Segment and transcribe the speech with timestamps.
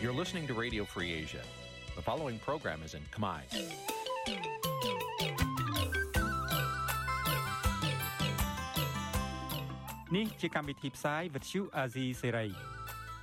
[0.00, 1.42] You're listening to Radio Free Asia.
[1.94, 3.40] The following program is in Khmer.
[10.16, 12.50] នេះជាកម្មវិធីផ្សាយ Vuthu Azizi Serai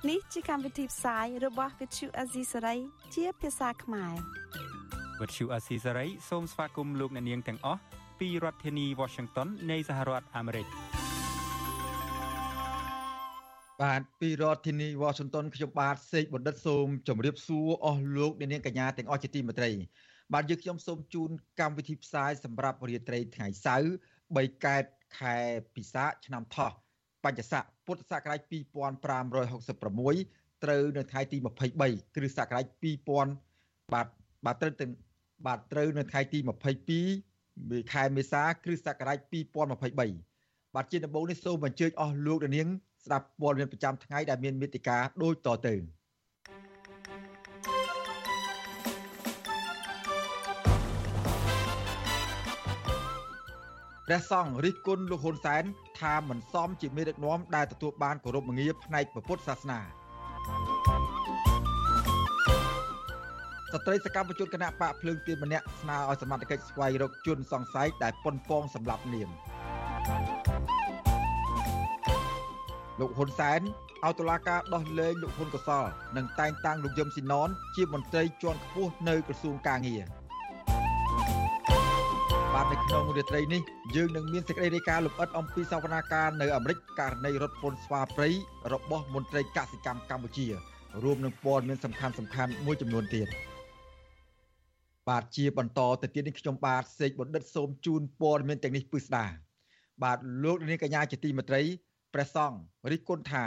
[0.08, 2.78] នេះជាកម្មវិធីផ្សាយរបស់ Vuthu Azizi Serai
[3.14, 4.14] ជាភាសាខ្មែរ
[5.20, 7.80] Vuthu Azizi Serai សូមស្វាគមន៍លោកអ្នកនាងទាំងអស់
[8.20, 10.66] ពីរដ្ឋធានី Washington នៃសហរដ្ឋអាមេរិក
[13.82, 19.70] បាទពីរដ្ឋធានី Washington ខ្ញុំបាទសេកបណ្ឌិតសូមជម្រាបសួរអស់លោកអ្នកនាងកញ្ញាទាំងអស់ជាទីមេត្រី
[20.34, 23.90] បាទយើងខ្ញុំសូមជូនកម្មវិធីផ្សាយសម្រាប់រាត្រីថ្ងៃសៅរ៍
[24.26, 24.84] 3កើត
[25.18, 25.36] ខែ
[25.74, 26.72] ពិសាឆ្នាំថោះ
[27.24, 31.36] បញ្ញស័កពុទ្ធសករាជ2566ត្រូវនៅថ្ងៃទី
[31.76, 32.64] 23គ្រិស្តសករាជ
[33.28, 34.06] 2000បាទ
[34.46, 34.92] បាទត្រូវទាំង
[35.46, 36.38] បាទត្រូវនៅថ្ងៃទី
[37.16, 39.18] 22ខែមេសាគ្រិស្តសករាជ
[39.72, 42.68] 2023បាទជាដំបូងនេះសូមអញ្ជើញអស់លោកនាង
[43.04, 45.74] ស្ដាប់ព័ត៌មានប្រចាំថ្ងៃដែលមានមេតិការដូចតទៅ
[54.06, 55.64] ព្រះសង្ឃរិះគន់លោកហ៊ុនសែន
[56.00, 59.80] ថាមិនសមជាមេដឹកនាំដែលទទួលបានគោរពមងារផ្នែកពុទ្ធសាសនា
[63.72, 69.28] ស្ត្រីសកម្មជនគណៈបកភ្លើងទៀនម្នាក់ស្នើឲ្យសមត្ថកិច្ចស្វែងរកជនសង្ស័យដែលប៉ុនប៉ងសម្លាប់នាង
[73.00, 73.60] លោកហ៊ុនសែន
[74.04, 80.02] ឲ្យតុលាការដោះលែងលោកហ៊ុនកសលនិងតែងតាំងលោកយឹមស៊ីណនជាមន្ត្រីជាន់ខ្ពស់នៅក្រសួងកាងារ
[82.54, 83.62] បាទនៅក្នុងរាត្រីនេះ
[83.94, 88.28] យើងនឹងមានសេចក្តីរាយការណ៍លម្អិតអំពីសវនាការនៅអាមេរិកករណីរថពន្ធស្វាព្រៃ
[88.72, 90.46] របស់មន្ត្រីកសិកម្មកម្ពុជា
[91.04, 93.28] រួមនឹងព័ត៌មានសំខាន់សំខាន់មួយចំនួនទៀត
[95.08, 99.24] បាទជាបន្តទៅទៀតនេះខ្ញុំបាទសេកបណ្ឌិតសូមជូនព័ត៌មានទាំងនេះពិស្ដា
[100.02, 101.62] បាទលោកនាងកញ្ញាជាទីមេត្រី
[102.14, 102.58] ព្រះសង្ឃ
[102.90, 103.44] រិះគន់ថា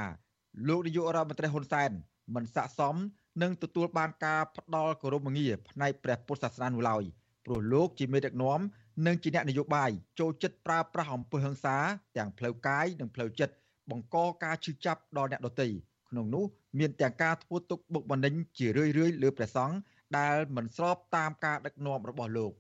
[0.67, 1.91] លោកនាយករដ្ឋមន្ត្រីហ៊ុនសែន
[2.35, 2.95] មិនស័ក្តិសម
[3.41, 7.03] នឹងទទួលបានការផ្ដល់គោរពងារផ្នែកព្រះពុទ្ធសាសនានោះឡើយ
[7.45, 8.59] ព្រោះលោកជាមេដឹកនាំ
[9.05, 11.77] និងជាអ្នកនយោបាយចូលចិត្តប្រើប្រាស់អំពើហិង្សា
[12.17, 13.53] ទាំងផ្លូវកាយនិងផ្លូវចិត្ត
[13.89, 15.67] បង្កការឈឺចាប់ដល់អ្នកដទៃ
[16.09, 16.45] ក្នុងនោះ
[16.79, 18.93] មានទាំងការធ្វើទុកបុកម្នេញជារឿយៗ
[19.23, 19.75] លើព្រះសង្ឃ
[20.17, 22.51] ដែលមិនស្របតាមការដឹកនាំរបស់លោក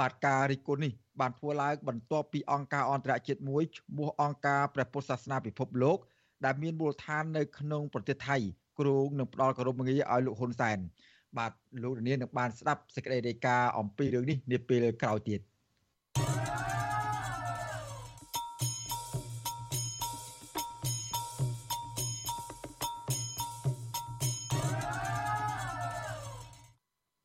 [0.00, 5.98] បាទការរិះគន់នេះ បានធ្វើឡើងបន្ទាប់ពីអង្គការអន្តរជាតិមួយឈ្មោះអង្គការព្រះពុទ្ធសាសនាពិភពលោក
[6.44, 8.36] ដែលមានមូលដ្ឋាននៅក្នុងប្រទេសថៃ
[8.78, 10.78] គ្រោងនឹងផ្ដល់គោរពងារឲ្យលោកហ៊ុនសែន
[11.38, 11.52] បាទ
[11.82, 15.40] លោកនាងនឹងបានស្ដាប់សេចក្តីរាយការណ៍អំពីរឿងនេះនាពេលក្រោយទៀត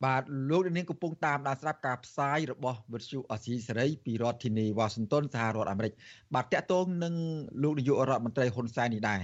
[0.08, 5.94] បាទលោកនាងកំពុងតាមដានស្ដាប់ការផ្សាយរបស់វិទ្យុអសីសេរីពីរដ្ឋធានីវ៉ាស៊ីនតោនសហរដ្ឋអាមេរិក
[6.36, 7.14] បាទតកតងនឹង
[7.64, 9.22] លោកនាយករដ្ឋមន្ត្រីហ៊ុនសែននេះដែរ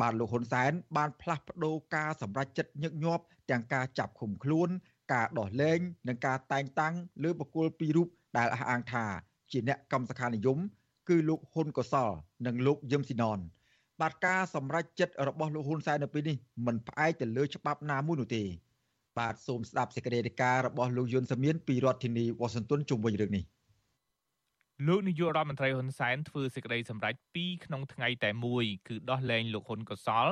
[0.00, 4.68] បាទលោកហ៊ុនសែនបានផ្លាស់ប្ដូរការសម្រេចចិត្តញឹកញាប់ទាំងការចាប់ឃុំខ្លួន
[5.12, 8.08] ការដោះលែងនិងការតែងតាំងលើបុគ្គលពីររូប
[8.38, 9.04] ដែលអះអាងថា
[9.50, 10.58] ជាអ្នកកម្មសខានិយម
[11.08, 12.10] គឺលោកហ៊ុនកសល
[12.46, 13.38] និងលោកយឹមស៊ីណន
[14.00, 16.36] បាទការសម្រេចចិត្តរបស់លោកហ៊ុនសែននៅពេលនេះ
[16.66, 18.44] មិនផ្អែកទៅលើច្បាប់ណាមួយនោះទេ
[19.18, 23.44] បាទសូមស្ដាប់សេចក្តីរាយការណ៍របស់លោកយុនសមៀនពីរដ្ឋធានីវ៉ាស៊ីនតោនជុំវិញរឿងនេះ
[24.88, 30.28] លោកនាយករដ្ឋមន្ត្រីហ៊ុនសែនធ្វើសេចក្តីសម្រេចពីរក្នុងថ្ងៃតែមួយគឺដោះលែងលោកហ៊ុនកសល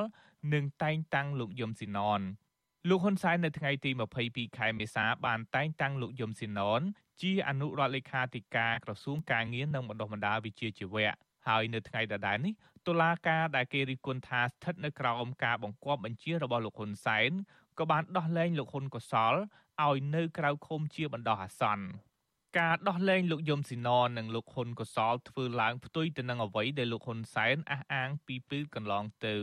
[0.53, 2.21] និងតែងតាំងលោកយឹមស៊ីណន
[2.89, 3.91] លោកហ៊ុនសែននៅថ្ងៃទី
[4.25, 6.81] 22ខែមេសាបានតែងតាំងលោកយឹមស៊ីណន
[7.21, 11.13] ជាអនុរដ្ឋលេខាធិការក្រសួងការងារនិងបណ្ដុះបណ្ដាលវិជ្ជាជីវៈ
[11.47, 12.53] ហើយនៅថ្ងៃដដែលនេះ
[12.87, 17.31] តុលាការដែលគេរិះគន់ថាស្ថិតនៅក្រោមការបង្គាប់បញ្ជារបស់លោកហ៊ុនសែន
[17.79, 19.33] ក៏បានដោះលែងលោកហ៊ុនកសល
[19.85, 21.85] ឲ្យនៅក្រៅឃុំជាបណ្ដោះអាសន្ន
[22.59, 29.35] ការដោះលែងលោកយមស៊ីណននិងលោកហ៊ុនកសលធ្វើឡើងផ្ទុយទៅនឹងអ្វីដែលលោកហ៊ុនសែនអះអាងពីពេលកន្លងទៅ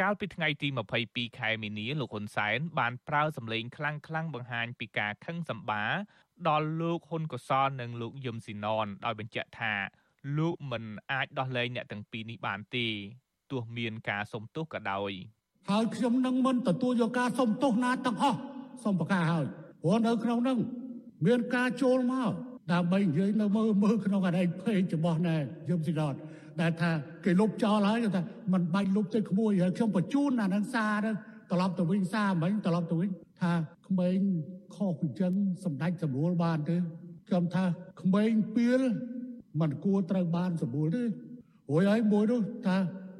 [0.00, 0.68] កាលពីថ្ងៃទី
[1.02, 5.84] 22ខែមីនាលោកហ៊ុនសែនបានប្រើសម្លេងខ្លាំងខ្លាំងបង្ហាញពីការខឹងសម្បា
[6.48, 9.74] ដល់លោកហ៊ុនកសលនិងលោកយឹមស៊ីណនដោយបញ្ជាក់ថា
[10.38, 12.86] លោកមិនអាចដោះលែងអ្នកទាំងពីរនេះបានទេ
[13.50, 15.12] ទោះមានការសុំទោសក៏ដោយ
[15.69, 18.39] ហើយខ្ញុំនឹងមិនទទួលយកការសុំទោសណាទាំងអស់
[18.83, 19.45] សូមប្រកាសហើយ
[19.81, 20.57] ព្រោះនៅក្នុងនឹង
[21.25, 22.31] មានការចូលមក
[22.73, 25.37] ដើម្បីនិយាយនៅមើលមើលក្នុងអរិយភេទរបស់ណែ
[25.69, 26.15] យមស៊ីដត
[26.61, 26.91] ដែលថា
[27.25, 28.23] គេលុបចោលហើយថា
[28.53, 31.11] มันបាច់លុបទៅក្មួយហើយខ្ញុំបញ្ជូនអានឹងសារទៅ
[31.51, 33.09] ត្រឡប់ទៅវិញសារមិញត្រឡប់ទៅវិញ
[33.41, 33.53] ថា
[33.87, 34.19] ក្មេង
[34.75, 35.33] ខុសពីចឹង
[35.63, 36.75] សម្ដេចសម្រួលបានទេ
[37.27, 37.63] ខ្ញុំថា
[38.01, 38.81] ក្មេងពៀល
[39.59, 41.03] มันគួរត្រូវបានសម្រួលទេ
[41.69, 42.77] រួយហើយមួយនោះថា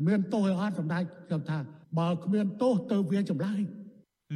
[0.07, 1.57] មានទោសឲ្យអត់សម្ដេចខ្ញុំថា
[1.98, 3.60] បើគ្មានទោសទៅវាចម្លើយ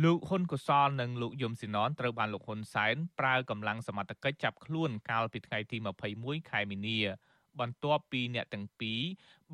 [0.04, 5.76] លោកហ៊ុនកសលនិងលោកយមស៊ីណនត្រូវបានលោកហ៊ុនសែនប្រើកម្លាំងសមត្ថកិច្ចចាប់ខ្លួនកាលពីថ្ងៃទី
[6.14, 6.98] 21ខែមីនា
[7.60, 9.00] បន្ទាប់ពីអ្នកទាំងពីរ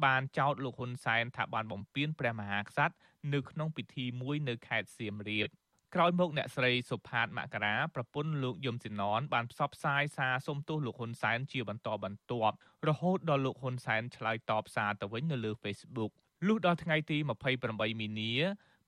[0.04, 2.94] បានចោទលោកហ៊ុនសែនថាបានបំពានព្រះមហាក្សត្រ
[3.34, 5.48] នៅក្នុងពិធីមួយនៅខេត្តសៀមរាប
[5.94, 12.54] ក្រោយមកអ្នកស្រីសុផាតមករាប្រពន្ធលោកយមស៊ីណនបានផ្សព្វផ្សាយសារសុំទោសលោកហ៊ុនសែនជាបន្តបន្ទាប់
[12.88, 16.12] រហូតដល់លោកហ៊ុនសែនឆ្លើយតបសារទៅវិញនៅលើ Facebook
[16.44, 17.18] លុះដល់ថ្ងៃទី
[17.58, 18.32] 28មីនា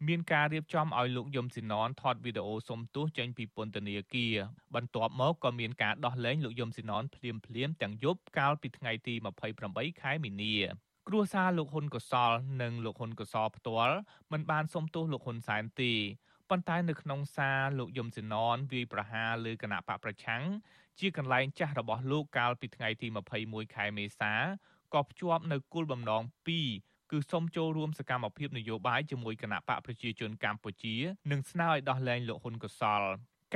[0.09, 4.35] មានការរៀបចំឲ្យលោកយមស៊ីណនថតវីដេអូសុំទោសចេញពីពន្ធនាគារ
[4.75, 9.15] បន្ទាប់មកក៏មានការដោះលែងលោកយមស៊ីណនភ្លាមភ្លាមទាំងយប់កាលពីថ្ងៃទី
[9.59, 10.55] 28ខែមីនា
[11.09, 13.97] គ្រួសារលោកហ៊ុនកសលនិងលោកហ៊ុនកសលផ្ទាល់
[14.33, 15.93] មិនបានសុំទោសលោកហ៊ុនសែនទេ
[16.51, 20.43] ប៉ុន្តែនៅក្នុងសារលោកយមសេណនវាយប្រហារលើគណៈបកប្រឆាំង
[20.99, 23.07] ជាកន្លែងចាស់របស់លោកកាលពីថ្ងៃទី
[23.43, 24.33] 21ខែមេសា
[24.95, 30.97] ក៏ភ្ជាប់នៅគោលបំណង2 គឺសុំចូលរួមសកម្មភាពនយោបាយជាមួយគណៈបកប្រជាជនកម្ពុជា
[31.31, 33.03] និងស្នើឲ្យដោះលែងលោកហ៊ុនកសល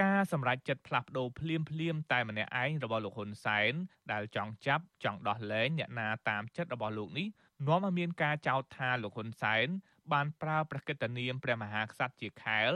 [0.01, 3.73] ការសម្រេចចិត្តផ្លាស់ប្ដូរភ្លាមភ្លាមតែម្នាក់ឯងរបស់លោកហ៊ុនសែន
[4.13, 7.29] ដែលចង់ចាប់ចង់ដោះលែងអ្នកណាតាមចិត្តរបស់លោកនេះ
[7.67, 9.67] នាំឲ្យមានការចោទថាលោកហ៊ុនសែន
[10.13, 12.73] បានប្រើព្រះកិត្តិនាមព្រះមហាក្សត្រជាខែល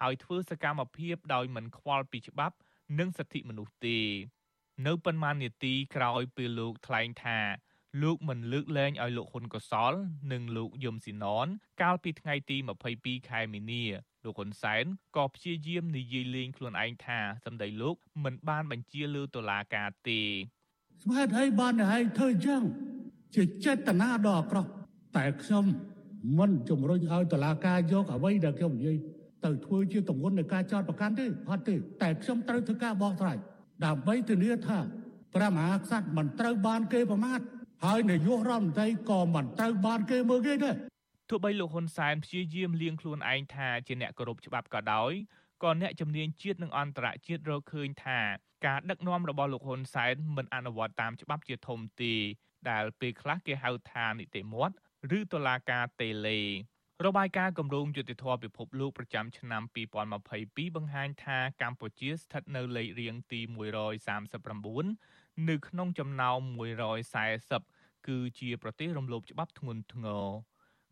[0.00, 2.56] ហើយធ្វើសកម្មភាពដោយមិនខ្វល់ពីច្បាប់
[2.98, 4.00] និងសិទ្ធិមនុស្សទេ
[4.86, 7.38] នៅប៉ុន្មាននាទីក្រោយពេលលោកថ្លែងថា
[8.02, 9.92] លោកមិនលើកលែងឲ្យលោកហ៊ុនកសល
[10.32, 11.46] និងលោកយមស៊ីណន
[11.82, 12.56] កាលពីថ្ងៃទី
[12.92, 13.84] 22ខែមីនា
[14.24, 14.84] លោកហ៊ុនសែន
[15.16, 20.20] ក៏ព្យាយាមនិយាយលេងខ្លួនឯងថាសម្ដីលោកមិនបានបញ្ជាលើតុលាការទេ
[21.02, 22.62] ស្មែតឲ្យបានឲ្យធ្វើអញ្ចឹង
[23.34, 24.70] ជាចេតនាដ៏អាក្រក់
[25.16, 25.64] តែខ្ញុំ
[26.38, 28.96] មិនជំរុញឲ្យតឡាការយកអ្វីដែលខ្ញុំនិយាយ
[29.44, 33.38] ទៅធ្វើជាទម្ងន់នៃការចោទប្រកាន់ទេអត់ទេតែខ្ញុំត្រូវធ្វើការបោះស្រាយ
[33.84, 34.78] ដើម្បីធានាថា
[35.34, 37.40] ព្រះមហាក្សត្រមិនត្រូវបានគេប្រមាថ
[37.84, 40.76] ហើយនាយករដ្ឋមន្ត្រីក៏មិនត្រូវបានគេមើលគេដែរ
[41.30, 45.12] ទោះបីលោកហ៊ុនសែនព្យាយាមលៀងខ្លួនឯងថាជាអ្នកគោរពច្បាប់ក៏ដោយ
[45.62, 48.20] ក៏អ្នកជំនាញជាតិនិងអន្តរជាតិរកឃើញថា
[48.66, 52.14] ការដឹកនាំរបស់លោកហ៊ុនសែនមិនអនុវត្តតាមច្បាប់ជាធំទេ
[52.70, 54.74] ដែលពេលខ្លះគេហៅថានីតិមាត់
[55.18, 56.40] ឬតុលាការតេឡេ
[57.06, 59.62] របាយការណ៍គម្រោងយុតិធធពិភពលោកប្រចាំឆ្នាំ
[60.14, 66.40] 2022បង្ហាញថាកម្ពុជាស្ថិតនៅលេខរៀងទី139 នៅក្នុងចំណោម
[67.24, 70.26] 140គឺជាប្រទេសរំលោភច្បាប់ធ្ងន់ធ្ងរ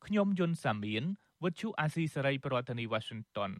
[0.07, 1.03] ខ្ញុំយុនសាមៀន
[1.45, 3.53] វិទ្យុអាស៊ីសេរីប្រធានាធិបតី Washington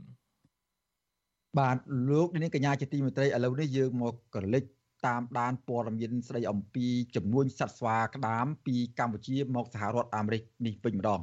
[1.59, 1.79] បាទ
[2.11, 4.65] លោកនាងកញ្ញាជាទីមេត្រីឥឡូវនេះយើងមកកលិច
[5.07, 6.87] តាមដានព័ត៌មានស្ដីអំពី
[7.17, 11.21] ចំនួនសត្វស្វាក្តាមពីកម្ពុជាមកសហរដ្ឋអាមេរិកនេះវិញម្ដង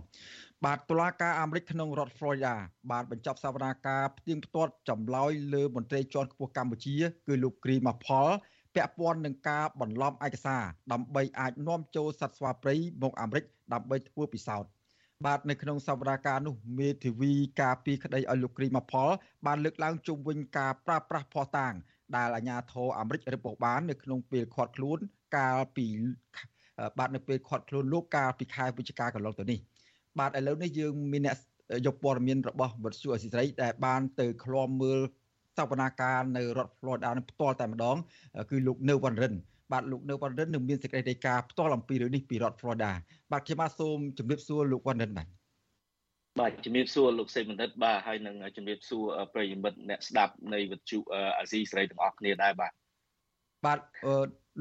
[0.65, 2.53] បាទតុលាការអាមេរិកក្នុងរដ្ឋ Florida
[2.91, 6.95] បានបញ្ចប់សវនាការផ្ទៀងផ្ទាត់ចម្លើយលើមន្ត្រីជាន់ខ្ពស់កម្ពុជា
[7.27, 8.27] គឺលោកគ្រីម៉ាផល
[8.75, 13.43] ពាក់ព័ន្ធនឹងការបន្លំឯកសារដើម្បីអាចនាំចូលសត្វស្វាព្រៃមកអាមេរិក
[13.73, 14.69] ដើម្បីធ្វើពិសោធន៍
[15.25, 19.09] បាទនៅក្នុងសវនាការនោះមេធាវីការពីក្តីឲ្យលោកគ្រីម៉ាផល
[19.45, 21.73] បានលើកឡើងជុំវិញការប្រើប្រាស់ភស្តុតាង
[22.15, 24.97] ដែលអាជ្ញាធរអាមេរិករឹបអូសបាននៅក្នុងពេលខាត់ខ្លួន
[25.37, 25.87] កាលពី
[26.97, 29.59] បាទនៅពេលខាត់ខ្លួនលោកកាលពីខែវិច្ឆិកាកន្លងទៅនេះ
[30.19, 31.37] បាទឥឡូវនេះយើងមានអ្នក
[31.85, 34.99] យកព័ត៌មានរបស់វិទ្យុអសិរ័យដែលបានទៅឃ្លាំមើល
[35.57, 37.95] សវនាការនៅរដ្ឋ Florida នឹងផ្ទាល់តែម្ដង
[38.49, 39.33] គឺលោកនៅវ៉ាន់រិន
[39.71, 42.91] បាទលោកនៅវ៉ាន់រិននឹងមានសេចក្តីរាយការណ៍ផ្ទាល់អំពីរឿងនេះពីរដ្ឋ Florida
[43.31, 45.27] បាទខ្ញុំបាទសូមជម្រាបសួរលោកវ៉ាន់រិនបាទ
[46.39, 49.03] បាទជំរាបសួរលោកសេបណ្ឌិតបាទហើយនឹងជំរាបសួរ
[49.33, 50.99] ប្រិយមិត្តអ្នកស្ដាប់នៃវិទ្យុ
[51.37, 52.71] អាស៊ីសេរីទាំងអស់គ្នាដែរបាទ
[53.65, 53.79] បាទ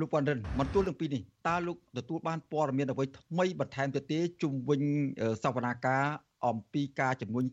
[0.00, 4.82] លោកវណ្ណរិនមកទួលនឹងពីនេះតើលោកទទួលបានព័ត៌មានអ្វីថ្មីបន្ថែមទៅទេជុំវិញ
[5.44, 6.05] សវនាការ
[6.46, 7.44] អំពីការជំនួញ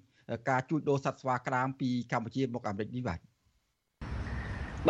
[0.50, 3.20] ការជួញដូរសត្វស្វាក្តាមពីកម្ពុជាមកអាមេរិកនេះបាទ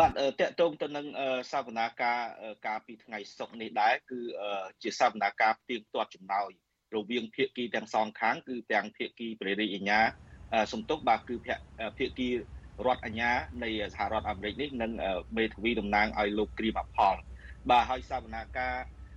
[0.00, 1.06] បាទតកតងទៅនឹង
[1.52, 2.20] សវនាការ
[2.66, 4.20] ការពីថ្ងៃសុក្រនេះដែរគឺ
[4.82, 6.50] ជាសវនាការផ្ទៀងផ្ទាត់ចំណោយ
[6.94, 10.00] រវាងភាគីទាំងសងខាងគឺទាំងភាគីព្រះរាជអាជ្ញា
[10.72, 11.34] សំទុកបាទគឺ
[11.98, 12.28] ភាគី
[12.86, 13.30] រដ្ឋអាជ្ញា
[13.64, 14.90] នៃសហរដ្ឋអាមេរិកនេះនិង
[15.36, 17.16] មេធាវីតំណាងឲ្យលោកគ្រីមអផល
[17.70, 18.76] បាទហើយសវនាការ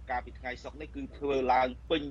[0.10, 2.03] កាលពីថ្ងៃសុក្រនេះគឺធ្វើឡើងពេញ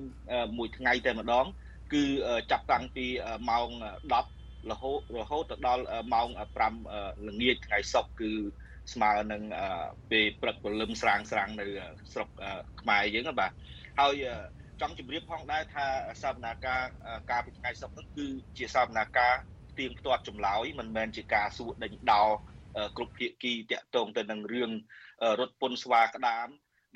[0.57, 1.45] មួយថ្ងៃតែម្ដង
[1.93, 2.03] គឺ
[2.51, 3.05] ចាប់តាំងពី
[3.49, 3.67] ម៉ោង
[4.11, 4.34] 10
[4.71, 6.27] រហូតរហូតទៅដល់ម៉ោង
[6.77, 8.31] 5ល្ងាចថ្ងៃសុក្រគឺ
[8.93, 9.43] ស្មើនឹង
[10.11, 11.65] ពេលព្រឹកព្រលឹមស្រាងស្រាងនៅ
[12.13, 12.29] ស្រុក
[12.81, 13.51] ខ្មែរយើងបាទ
[13.99, 14.25] ហើយ
[14.81, 15.85] ចង់ជម្រាបផងដែរថា
[16.23, 16.83] សវនាការ
[17.31, 19.33] ការពីថ្ងៃសុក្រនេះគឺជាសវនាការ
[19.79, 22.29] ទៀងផ្ទាត់ចម្លើយមិនមែនជាការសួរដេញដោល
[22.97, 24.71] គ្រប់ភាគីតាក់ទងទៅនឹងរឿង
[25.39, 26.47] រថពន្ធស្វាក្តាម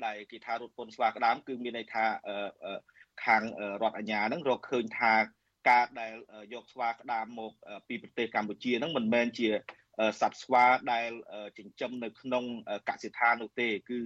[0.06, 2.04] ដែលគេថារថពន្ធស្វាក្តាមគឺមានន័យថា
[3.24, 3.42] ខាង
[3.82, 5.12] រដ្ឋអាជ្ញាហ្នឹងរកឃើញថា
[5.68, 6.14] ការដែល
[6.54, 7.52] យកស្វាក្តាមមក
[7.88, 9.48] ពីប្រទេសកម្ពុជាហ្នឹងមិនមែនជា
[10.20, 11.10] សត្វស្វាដែល
[11.58, 12.44] ចិញ្ចឹមនៅក្នុង
[12.88, 14.00] កសិដ្ឋាននោះទេ គឺ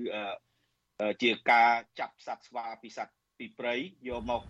[1.22, 1.70] ជាការ
[2.00, 3.74] ចាប់សត្វស្វាពីសត្វពីព្រៃ
[4.08, 4.42] យកមក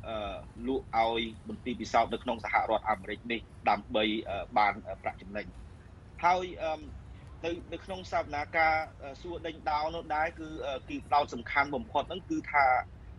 [0.68, 4.04] លក់ឲ្យមន្ទីរពិសោធន៍នៅក្នុងសហរដ្ឋអាមេរិកនេះដើម្បី
[4.58, 5.46] បានប្រាក់ចំណេញ
[6.24, 6.44] ហើយ
[7.44, 8.74] នៅនៅក្នុងសវនាការ
[9.22, 10.48] សួរដេញដោលនោះដែរគឺ
[10.88, 12.66] គីដោលសំខាន់បំផុតហ្នឹងគឺថា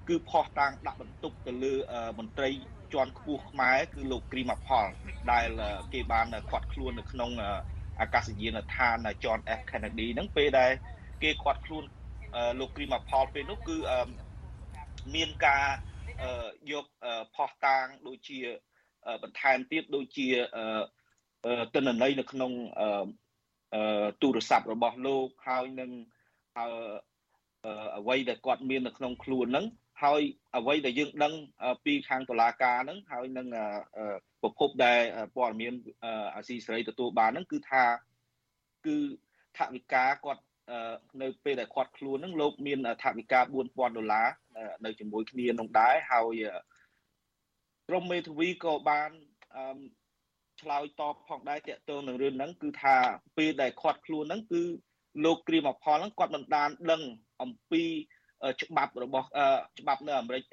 [0.10, 1.74] គឺផោះតាំងដាក់បន្ទុកទៅលើ
[2.20, 2.50] មន្ត្រី
[2.96, 4.88] ជាន់ខ្ពស់ខ្មែរគឺលោកគ្រីម៉ាផល
[5.32, 5.48] ដែល
[5.94, 7.32] គេបានខាត់ខ្លួននៅក្នុង
[8.00, 10.72] អាកាសយានដ្ឋាន John F Kennedy ហ្នឹងពេលដែល
[11.24, 11.84] គេខាត់ខ្លួន
[12.60, 13.78] លោកគ្រីម៉ាផលពេលនោះគឺ
[15.16, 15.66] មានការ
[16.72, 16.86] យក
[17.36, 18.40] ផោះតាងដូចជា
[19.24, 20.28] បន្ថែមទៀតដូចជា
[21.76, 22.52] ទិន្នន័យនៅក្នុង
[24.22, 25.92] ទូរស័ព្ទរបស់លោកហើយនឹង
[27.98, 29.66] អ្វីដែលគាត់មាននៅក្នុងខ្លួនហ្នឹង
[30.04, 30.22] ហើយ
[30.56, 31.34] អ្វីដែលយើងដឹង
[31.86, 33.48] ពីខាងតុលាការហ្នឹងហើយនឹង
[34.42, 35.02] ប្រភពដែល
[35.36, 35.74] ព័ត៌មាន
[36.36, 37.84] អាស៊ីសេរីទទួលបានហ្នឹងគឺថា
[38.86, 38.98] គឺ
[39.58, 40.44] ថវិកាគាត់
[41.22, 44.28] នៅពេលដែលគាត់ខ្លួនហ្នឹងលោកមានថវិកា4000ដុល្លារ
[44.86, 46.44] នៅជាមួយគ្នានោះដែរហើយ
[47.88, 49.10] ក្រុមមេធាវីក៏បាន
[50.62, 52.96] ឆ្លើយតបផងដែរតកតងនឹងរឿងហ្នឹងគឺថា
[53.38, 54.62] ពេលដែលខាត់ខ្លួនហ្នឹងគឺ
[55.26, 57.02] លោកគ្រីមផលហ្នឹងគាត់មិនបានដឹង
[57.42, 57.84] អំពី
[58.62, 59.28] ច្បាប់របស់
[59.80, 60.44] ច្បាប់នៅអាមេរិក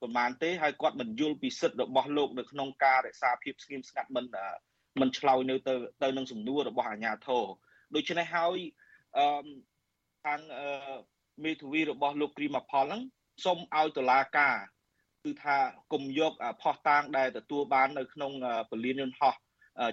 [0.00, 4.26] ប្រហែលទេហើយគាត់មិនយល់ពីសិទ្ធិរបស់លោកនៅក្នុងការរក្សាភាពស្ងៀមស្ងាត់មិន
[5.00, 7.44] មិនឆ្លោយនៅទៅទៅនឹងសំណួររបស់អាជ្ញាធរ
[7.94, 8.58] ដូច្នេះហើយ
[9.18, 9.48] អឺ
[10.24, 10.40] ខាង
[11.44, 13.02] មេធាវីរបស់លោកគ្រីម៉ាផលហ្នឹង
[13.44, 14.56] សូមឲ្យតុលាការ
[15.24, 15.56] គឺថា
[15.92, 18.32] គុំយកផោះតាងដែលទទួលបាននៅក្នុង
[18.70, 19.34] ពលានយន្តហោះ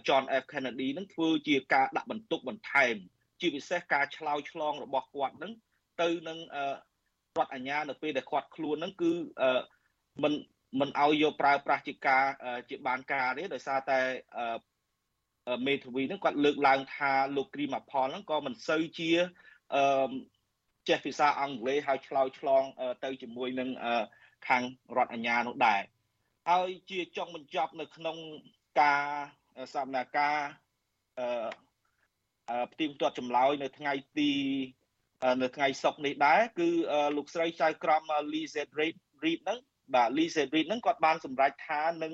[0.07, 2.95] John F Kennedy នឹងធ្វើជាការដាក់បន្ទុកបន្ថែម
[3.39, 5.51] ជាពិសេសការឆ្លោយឆ្លងរបស់គាត់នឹង
[6.01, 6.39] ទៅនឹង
[7.37, 9.11] រដ្ឋអាជ្ញានៅពេលដែលគាត់ខ្លួននឹងគឺ
[10.23, 10.33] មិន
[10.79, 12.25] មិនឲ្យយកប្រើប្រាស់ជាការ
[12.69, 13.99] ជាបានការទេដោយសារតែ
[15.67, 19.11] មេធាវីនឹងគាត់លើកឡើងថាលោកគ្រីម៉ាផលហ្នឹងក៏មិនសូវជា
[19.75, 20.11] អឺ
[20.87, 22.63] ចេះភាសាអង់គ្លេសហើយឆ្លោយឆ្លង
[23.03, 23.69] ទៅជាមួយនឹង
[24.47, 24.63] ខាង
[24.97, 25.81] រដ្ឋអាជ្ញានោះដែរ
[26.49, 28.17] ហើយជាចុងបញ្ចប់នៅក្នុង
[28.81, 29.03] ការ
[29.73, 30.17] សកម្មភាព
[32.49, 34.31] អឺផ្ទៀងផ្ទាត់ចម្លើយនៅថ្ងៃទី
[35.41, 36.69] នៅថ្ងៃសុក្រនេះដែរគឺ
[37.17, 39.59] លោកស្រីចៅក្រម Lee Z Reid Reid ហ្នឹង
[39.95, 42.13] បាទ Lee Z Reid ហ្នឹងគាត់បានសម្រេចថានឹង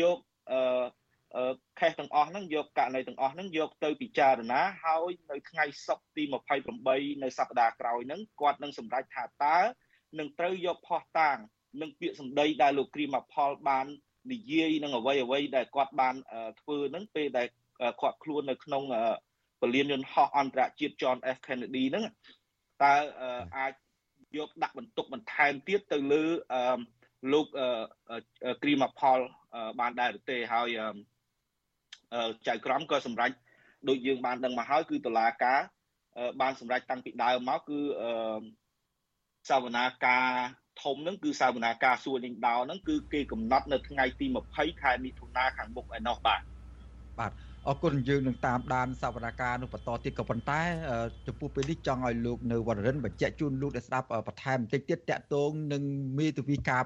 [0.00, 0.18] យក
[0.52, 6.22] អឺខេសទាំងអស់ហ្នឹងយកករណីទាំងអស់ហ្នឹងយកទៅពិចារណាហើយនៅថ្ងៃសុក្រទី
[6.72, 9.58] 28នៅសប្តាហ៍ក្រោយហ្នឹងគាត់នឹងសម្រេចថាតើ
[10.18, 11.36] នឹងត្រូវយកផោះតាង
[11.80, 13.86] នឹងពាក្យសម្ដីដែលលោកគ្រីម៉ាផលបាន
[14.32, 16.14] និយាយនឹងអ្វីអ្វីដែលគាត់បាន
[16.60, 17.48] ធ្វើនឹងពេលដែល
[18.02, 18.82] គាត់ខ្លួននៅក្នុង
[19.60, 22.04] ពលានយន្តហោះអន្តរជាតិ John F Kennedy ហ្នឹង
[22.82, 22.94] តើ
[23.56, 23.72] អាច
[24.38, 26.22] យកដាក់បន្ទុកបន្ថែមទៀតទៅលើ
[27.32, 27.46] លោក
[28.62, 29.18] គ្រីម៉ាផល
[29.80, 30.68] បានដែរឬទេហើយ
[32.48, 33.30] ចៅក្រមក៏សម្រេច
[33.88, 35.60] ដូចយើងបានដឹងមកហើយគឺតុលាការ
[36.40, 37.80] បានសម្រេចតាំងពីដើមមកគឺ
[39.50, 40.26] សវនាការ
[40.82, 46.40] ធំហ្នឹងគឺសវនាការសួរលេងដោហ្នឹងគឺគេកំណត់នៅថ្ងៃទី20ខែមិថុនាខាងមុខឯណោះបាទ
[47.18, 47.32] បាទ
[47.68, 50.60] អរគុណយើងនឹងតាមដានសវនាការនោះបន្តទៀតក៏ប៉ុន្តែ
[51.26, 55.82] ចំពោះពេលនេះចង់ឲ្យលោកនៅវណ្ណរិនបញ្ជាក់ជូនលោកដែលស្ដាប់បន្ថែមបន្តិចទៀតតកតងនឹង
[56.18, 56.82] មេធាវីការ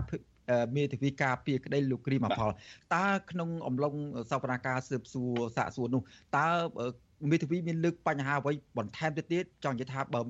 [0.76, 2.50] មេធាវីការពីក្តីលោកគ្រីម៉ាផល
[2.94, 3.94] តើក្នុងអំឡុង
[4.30, 6.02] សវនាការស៊ើបសួរសាកសួរនោះ
[6.36, 6.46] តើ
[7.30, 10.22] មេធាវីមានលើកបញ្ហាអ្វីបន្ថែមទៅទៀតចង់និយាយថាបើ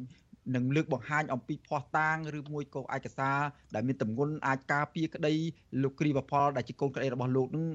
[0.54, 3.38] នឹងលើកបង្ហាញអំពីភ័ស្តុតាងឬមួយក៏ឯកសារ
[3.74, 5.34] ដែលមានតម្ងន់អាចការពារក្តី
[5.82, 7.66] លោកគ្រីបផលដែលជាកូនក្តីរបស់លោកនឹង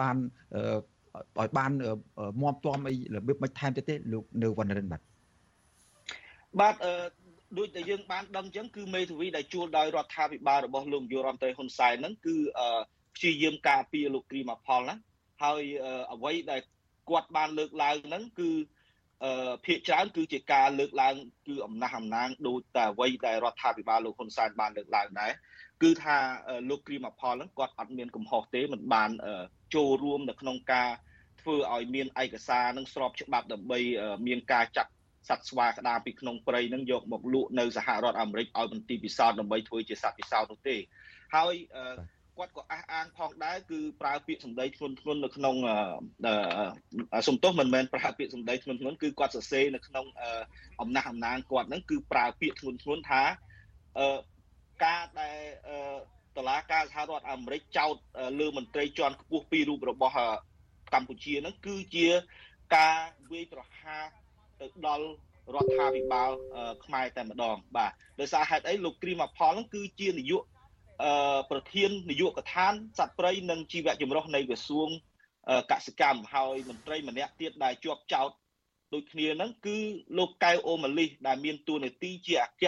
[0.00, 0.16] បាន
[1.40, 1.70] ឲ្យបាន
[2.42, 5.00] មាំទាំអីរបៀបមិនថែមទៀតទេលោកនៅវណ្ណរិនបាទ
[6.60, 6.92] បាទអឺ
[7.58, 12.36] ដូចដែលយើងបានដឹងចឹងគឺមេធាវីដែលជួលដោយរដ្ឋាភិបាលរបស់លោកយុរដ្ឋមន្ត្រីហ៊ុនសែនហ្នឹងគឺ
[13.16, 14.96] ព្យាយាមការពារលោកគ្រីម៉ាផលណា
[15.42, 15.62] ហើយ
[16.12, 16.60] អ្វីដែល
[17.10, 18.50] គាត់បានលើកឡើងហ្នឹងគឺ
[19.66, 21.14] ភាកច្រើនគឺជាការលើកឡើង
[21.46, 25.32] គឺអំណះអំណាងដូចតែអ្វីដែលរដ្ឋាភិបាលលោកហ៊ុនសែនបានលើកឡើងដែរ
[25.82, 26.16] គឺថា
[26.70, 29.10] លោកគ្រីមផលហ្នឹងគាត់អត់មានកំហុសទេមិនបាន
[29.74, 30.88] ចូលរួមនៅក្នុងការ
[31.40, 33.78] ធ្វើឲ្យមានឯកសារនឹងស្របច្បាប់ដើម្បី
[34.26, 34.90] មានការចាត់
[35.28, 40.76] សត្វស្វាក្តាមពីក្នុងព្រៃនឹងយកមកលក់នៅសហរដ្ឋអាមេរិកឲ្យបន្ទីពិសោធន៍ដើម្បីធ្វើជាសត្វពិសោធន៍នោះទេ
[41.34, 41.54] ហើយ
[42.38, 45.56] គាត់ក៏អះអាងផងដែរគឺប្រើពាក្យសម្ដីធ្ងន់ធ្ងរនៅក្នុង
[47.28, 50.06] សំទោសមិនមែនប្រើពាក្យសម្ដីធ្ងន់ធ្ងរគឺគាត់សរសេរនៅក្នុង
[50.80, 53.22] អំណះអំណាងគាត់ហ្នឹងគឺប្រើពាក្យធ្ងន់ធ្ងរថា
[54.82, 55.38] ការដែល
[56.36, 57.94] តឡាការសហរដ្ឋអាមេរិកចោទ
[58.40, 60.14] លើមន្ត្រីជាន់ខ្ពស់ពីររូបរបស់
[60.94, 62.06] កម្ពុជាហ្នឹងគឺជា
[62.76, 62.96] ការ
[63.32, 64.04] វាយប្រហារ
[64.60, 65.06] ទៅដល់
[65.54, 66.30] រដ្ឋាភិបាល
[66.84, 70.42] ខ្មែរតែម្ដងបាទដោយសារហេតុអីលោកគ្រីមផលហ្នឹងគឺជានាយក
[71.50, 74.88] ប្រធាននាយកដ្ឋានសត្វព្រៃនិងជីវៈចម្រុះនៃក្រសួង
[75.70, 78.30] កសិកម្មហើយមន្ត្រីម្នាក់ទៀតដែលជាប់ចោត
[78.94, 79.78] ដូចគ្នាហ្នឹងគឺ
[80.18, 82.64] លោកកៅអូម៉ាលីសដែលមានតួនាទីជាអគ្គ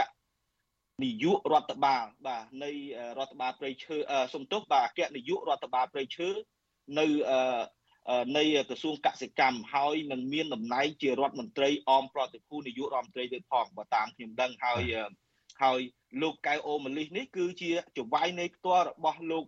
[1.03, 2.71] នាយករដ្ឋបាលបាទនៃ
[3.19, 3.97] រដ្ឋបាលព្រៃឈើ
[4.35, 6.29] សំទុះបាទអគ្គនាយករដ្ឋបាលព្រៃឈើ
[6.99, 7.07] នៅ
[8.37, 14.83] នៃក្រសួងកសិកម្មហើយនឹងមានតំណែងជារដ្ឋមន្ត្រីអមប្រតិភូនាយករដ្ឋមន្ត្រីទៀតផងបើតាមខ្ញុំដឹងហើយ
[15.63, 15.81] ហើយ
[16.23, 19.45] លោកកៅអូម៉ាលីសនេះគឺជាចវាយនៃផ្ទាល់របស់លោក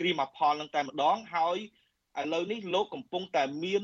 [0.00, 1.58] គ្រីមផលនឹងតែម្ដងហើយ
[2.20, 3.82] ឥឡូវនេះលោកកំពុងតែមាន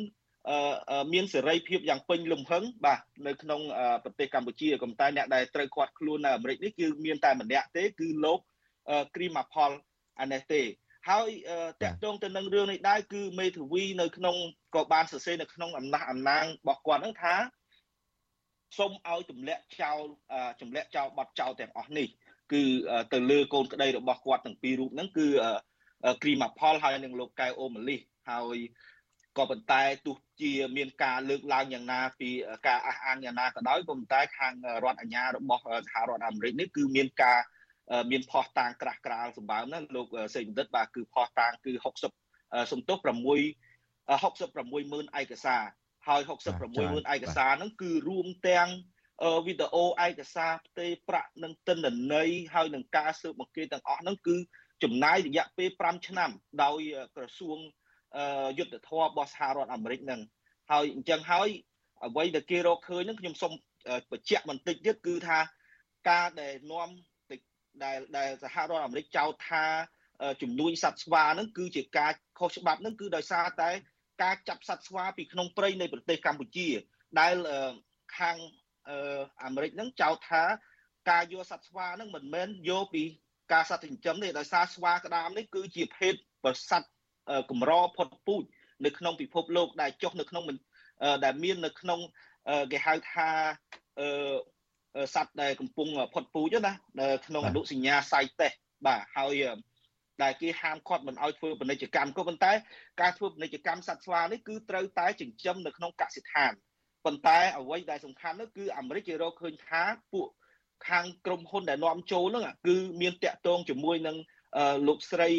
[1.13, 3.61] មានសេរីភាពយ៉ាងពេញលំហឹងបាទនៅក្នុង
[4.05, 8.39] ប្រទេសកម្ពុជាក៏តែអ្នកដែលត្រូវខាត់ខ្លួននៅអាមេរិកនេះគឺមានតែម្នាក់ទេគឺលោក
[9.15, 9.71] គ្រីម៉ាផល
[10.21, 10.63] អានេះទេ
[11.11, 11.29] ហើយ
[11.83, 14.37] តកតងទៅនឹងរឿងនេះដែរគឺមេធាវីនៅក្នុង
[14.75, 17.35] ក៏បានសរសេរនៅក្នុងអំណះអំណាងរបស់គាត់ហ្នឹងថា
[18.79, 20.01] សូមឲ្យទម្លាក់ចោល
[20.61, 22.09] ទម្លាក់ចោលប័ណ្ណចោលទាំងអស់នេះ
[22.53, 22.63] គឺ
[23.13, 25.27] ទៅលើកូនក្តីរបស់គាត់ទាំងពីររូបហ្នឹងគឺ
[26.23, 28.57] គ្រីម៉ាផលហើយនិងលោកកៅអូម៉ាលីសហើយ
[29.39, 32.31] ក៏ប៉ុន្តែទោះជាមានការលើកឡើងយ៉ាងណាពី
[32.67, 37.39] ការអះអាងយ៉ាងណាក៏ដោយក៏ប៉ុន្តែខាងរដ្ឋអាជ្ញារបស់សហរដ្ឋអាមេរិកនេះគឺមានការ
[38.11, 41.73] មានផោះតាងក្រាស់ក្រាលសម្បើមណាលោកសេចបណ្ឌិតបាទគឺផោះតាងគឺ
[42.23, 43.27] 60សំទុះ6 66
[44.93, 45.63] ម៉ឺនឯកសារ
[46.07, 46.21] ហើយ
[46.51, 48.69] 66ម៉ឺនឯកសារហ្នឹងគឺរួមទាំង
[49.47, 54.37] វីដេអូឯកសារផ្ទេរប្រាក់និងទិន្នន័យហើយនឹងការស៊ើបអង្កេតទាំងអស់ហ្នឹងគឺ
[54.83, 56.31] ចំណាយរយៈពេល5ឆ្នាំ
[56.65, 56.81] ដោយ
[57.17, 57.59] ក្រសួង
[58.59, 60.21] យុទ្ធធម៌របស់សហរដ្ឋអាមេរិកនឹង
[60.71, 61.49] ហើយអញ្ចឹងហើយ
[62.07, 63.53] អ្វីដែលគេរកឃើញនឹងខ្ញុំសូម
[64.13, 65.39] បញ្ជាក់បន្តិចទៀតគឺថា
[66.11, 66.89] ការដែលនាំ
[67.83, 69.65] ដែលដែលសហរដ្ឋអាមេរិកចោទថា
[70.43, 73.71] ជំនួយសត្វស្វានឹងគឺជាការខុសច្បាប់នឹងគឺដោយសារតែ
[74.23, 76.69] ការចាប់សត្វស្វាពីក្នុងព្រៃនៃប្រទេសកម្ពុជា
[77.21, 77.35] ដែល
[78.19, 78.37] ខាង
[79.45, 80.43] អាមេរិកនឹងចោទថា
[81.11, 83.05] ការយកសត្វស្វានឹងមិនមែនយកពី
[83.53, 86.15] ការសត្វចិញ្ចឹមទេដោយសារស្វាក្តាមនេះគឺជាភេទ
[86.45, 86.89] ប្រសត្វ
[87.51, 88.45] កម្រផុតពូជ
[88.85, 90.45] នៅក្នុងពិភពលោកដែលចុះនៅក្នុង
[91.25, 92.01] ដែលមាននៅក្នុង
[92.73, 93.29] គេហៅថា
[95.15, 96.73] សត្វដែលកំពុងផុតពូជណា
[97.27, 98.53] ក្នុងអនុសញ្ញាសៃតេស
[98.87, 99.43] បាទហើយ
[100.23, 102.53] ដែលគេហាមឃាត់មិនឲ្យធ្វើពាណិជ្ជកម្មក៏ប៉ុន្តែ
[103.01, 106.53] ការធ្វើពាណិជ្ជកម្មសត្វស្វានេះគឺត្រូវតែចិញ្ចឹមនៅក្នុងកសិដ្ឋាន
[107.05, 110.29] ប៉ុន្តែអ្វីដែលសំខាន់នោះគឺអាមេរិកគេរកឃើញថាពួក
[110.89, 114.17] ខាងក្រុមហ៊ុនដែលនាំចូលហ្នឹងគឺមានតាក់ទងជាមួយនឹង
[114.89, 115.31] លោកស្រី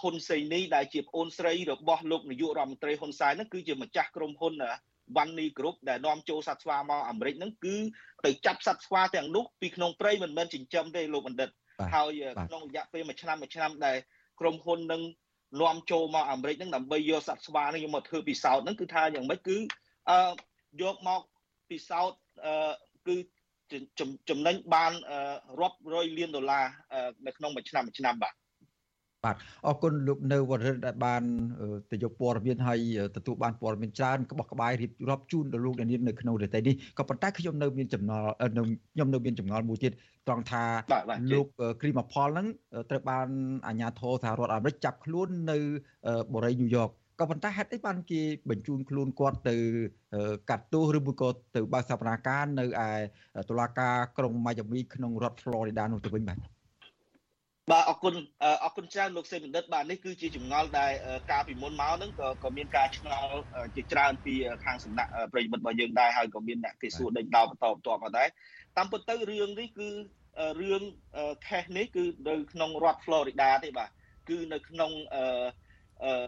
[0.00, 4.54] ហ៊ុនសេនីដែលជាប្អូនស្រីរបស់លោកនាយករដ្ឋមន្ត្រីហ៊ុនសែនហ្នឹងគឺជាម្ចាស់ក្រុមហ៊ុន
[5.16, 7.76] វ៉ាន់នីក្រុបដែលនាំចូលសត្វស្វាមកអាមេរិកហ្នឹងគឺ
[8.24, 11.50] ទៅចាប់សត្វស្វាទាំងនោះពីក្នុងព្រៃមិនមែនចិញ្ចឹមទេលោកបណ្ឌិត
[11.94, 13.96] ហើយក្នុងរយៈពេលមួយឆ្នាំមួយឆ្នាំដែល
[14.40, 15.02] ក្រុមហ៊ុននឹង
[15.60, 19.56] នាំចូលមកអាមេរិកហ្នឹងដើម្បីយកសត្វស្វានេះមកធ្វើពិសោធន៍ហ្នឹងគឺថាយ៉ាងម៉េចគឺ
[20.10, 20.18] អឺ
[20.82, 21.20] យកមក
[21.70, 22.54] ពិសោធន៍អឺ
[23.08, 23.16] គឺ
[24.30, 24.92] ចំណេញបាន
[25.60, 26.64] រាប់រយលានដុល្លារ
[27.26, 28.34] នៅក្នុងមួយឆ្នាំមួយឆ្នាំបាទ
[29.26, 29.36] បាទ
[29.66, 31.22] អរគុណលោកនៅវរិទ្ធដែលបាន
[31.90, 32.80] ទៅយកព័ត៌មានហើយ
[33.16, 39.92] ទទួលបានព័ត៌មានច្រើនក្បោះក្បាយរៀបរាប់ជូនដល់លោកអ្នកនាងនៅក្នុងរយៈនេះក៏ប៉ុន្តែខ្ញុំនៅមានចំណល់ខ្ញុំនៅមានចម្ងល់មួយទៀត
[40.26, 40.64] ត្រង់ថា
[41.32, 41.46] លោក
[41.80, 42.46] គ្រីម៉ាផលហ្នឹង
[42.90, 43.28] ត្រូវបាន
[43.66, 45.58] អាជ្ញាធរសហរដ្ឋអាមេរិកចាប់ខ្លួននៅ
[46.32, 49.56] បូរីញូវយ៉កក៏ប៉ុន្តែហេតុអីបានគេបញ្ជូនខ្លួនគាត់ទៅ
[50.50, 52.90] កាត់ទោសឬមួយក៏ទៅបើកសវនាការនៅឯ
[53.48, 56.38] តុលាការក្រុងម៉ាយ៉ាមីក្នុងរដ្ឋ Florida នោះទៅវិញបាទ
[57.70, 58.14] បាទអរគុណ
[58.64, 60.92] អរគុណច្រើនលោកសេបណ្ឌិតបាទនេះគឺជាចម្ងល់ដែល
[61.32, 63.38] ការពីមុនមកហ្នឹងក៏ក៏មានការឆ្ងល់
[63.76, 68.28] ជាច្រើនពីខាងសំណាក់ប្រិយមិត្តរបស់យើងដែរហើយក៏មានអ្នកគេសួរដេញដោលបន្តបន្តមកដែរ
[68.76, 69.88] តាមពិតទៅរឿងនេះគឺ
[70.60, 70.82] រឿង
[71.46, 73.90] ខេសនេះគឺនៅក្នុងរដ្ឋ Florida ទេបាទ
[74.28, 74.90] គឺនៅក្នុង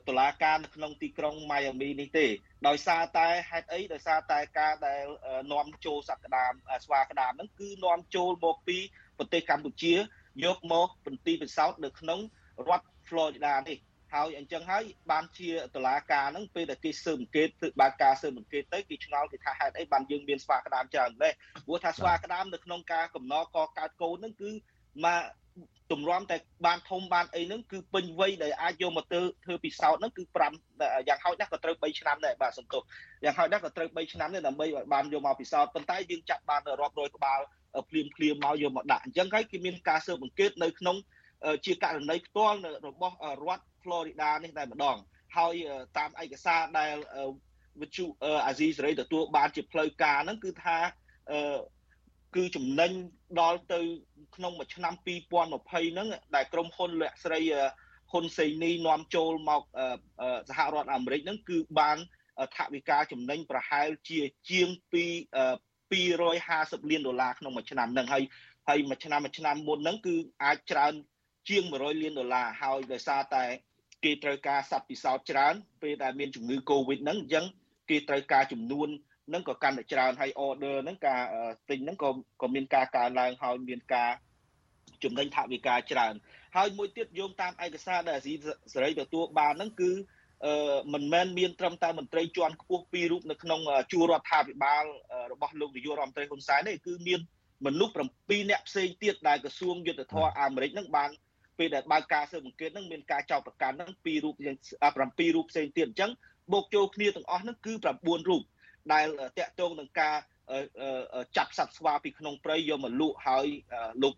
[0.09, 2.27] តុលាការនៅក្នុងទីក្រុង Miami នេះទេ
[2.68, 5.05] ដោយសារតែហេតុអីដោយសារតែការដែល
[5.53, 6.53] នាំចូលសត្វក្តាម
[6.85, 8.79] ស្វាក្តាមហ្នឹងគឺនាំចូលមកពី
[9.18, 9.94] ប្រទេសកម្ពុជា
[10.45, 12.21] យកមកបន្ទីពិសោធន៍នៅក្នុង
[12.69, 13.79] រដ្ឋ Florida នេះ
[14.14, 21.35] ហើយអញ្ចឹងហើយបានជាតឡាការហ្នឹងពេលដែលគេស៊ើបអង្កេតធ្វើបានការស៊ើបអង្កេតទៅគេឆ្ងល់គេថាហេតុអីបានយើងមានស្វាក្តាមច្រើនដែរ
[21.67, 24.51] ព្រោះថាស្វាក្តាមនៅក្នុងការកំណកកើតកូនហ្នឹងគឺ
[25.07, 25.23] មក
[25.93, 26.37] ទម្រាំតែ
[26.67, 30.23] បានធំបានអីហ្នឹងគឺពេញវ័យដែលអាចយកមកធ្វើធ្វើពិសោធន៍ហ្នឹងគឺ
[30.67, 32.83] 5យ៉ាងហោចណាស់ក៏ត្រូវ3ឆ្នាំដែរបាទសន្ទុះ
[33.25, 37.41] យ៉ាងហោចណាស់ក៏ត្រូវ3ឆ្នាំដែរដើម្បីឲ្យបានយកមកពិសោធន៍ប៉ុន្តែយើងចាប់បានរាប់រយក្បាល
[37.88, 40.96] ភ្លាមភ្លាមមកយកមកដាក់អញ្ចឹងហើយគេមានការស៊ើបអង្កេតនៅក្នុង
[41.66, 44.96] ជាករណីផ្ទាល់របស់រដ្ឋ Florida នេះតែម្ដង
[45.37, 45.54] ហើយ
[45.98, 46.94] តាមឯកសារដែល
[47.81, 48.04] វិទ្យុ
[48.46, 50.78] អាស៊ីសេរីទទួលបានជាផ្លូវការហ្នឹងគឺថា
[52.37, 52.90] គឺចំណេញ
[53.40, 53.81] ដល់ទៅ
[54.37, 57.40] ក្នុងមួយឆ្នាំ2020ហ្នឹងដែលក្រុមហ៊ុនលក្ខស្រី
[58.12, 59.62] ហ៊ុនសេនីនាំចូលមក
[60.48, 61.98] សហរដ្ឋអាមេរិកហ្នឹងគឺបាន
[62.57, 65.04] ថវិកាចំណេញប្រហែលជាជាងពី
[65.90, 68.24] 250លានដុល្លារក្នុងមួយឆ្នាំហ្នឹងហើយ
[68.68, 70.92] ហើយមួយឆ្នាំមួយឆ្នាំមុនហ្នឹងគឺអាចច្រើន
[71.48, 73.44] ជាង100លានដុល្លារហើយដោយសារតែ
[74.05, 77.44] គេត្រូវការសັບពិសោធន៍ច្រើនពេលដែលមានជំងឺ Covid ហ្នឹងអញ្ចឹង
[77.90, 78.88] គេត្រូវការចំនួន
[79.29, 81.20] ហ្នឹងក៏កាន់តែច្រើនហើយ order ហ្នឹងការ
[81.70, 82.11] ទិញហ្នឹងក៏
[82.42, 84.11] ក៏មានការកើនឡើងហើយមានការ
[85.05, 86.14] ចំណេញថវិកាច្រើន
[86.57, 88.35] ហើយមួយទៀតយោងតាមឯកសារដែលអាស៊ី
[88.72, 90.09] សេរីទទួលបានហ្នឹងគឺអឺ
[90.92, 93.61] មិនមែនមានត្រឹមតែមន្ត្រីជាន់ខ្ពស់ពីររូបនៅក្នុង
[93.92, 94.85] ជួររដ្ឋាភិបាល
[95.33, 97.20] របស់លោកនាយករដ្ឋមន្ត្រីហ៊ុនសែនទេគឺមាន
[97.66, 101.11] មនុស្ស7នាក់ផ្សេងទៀតដែលក្រសួងយុទ្ធភ័ពអាមេរិកនឹងបាន
[101.59, 104.57] ពេលដែលបើកការស៊ើបអង្កេតហ្នឹងមានការចោទប្រកាន់ហ្នឹងពីររូបយ៉ាង
[104.96, 106.11] 7រូបផ្សេងទៀតអញ្ចឹង
[106.53, 108.42] បូកចូលគ្នាទាំងអស់ហ្នឹងគឺ9រូប
[108.92, 109.07] ដែល
[109.38, 110.16] តាក់ទងនឹងការ
[111.37, 113.46] ចាប់សត្វស្វាពីក្នុងព្រៃយកមកលក់ហើយ
[114.03, 114.14] លោក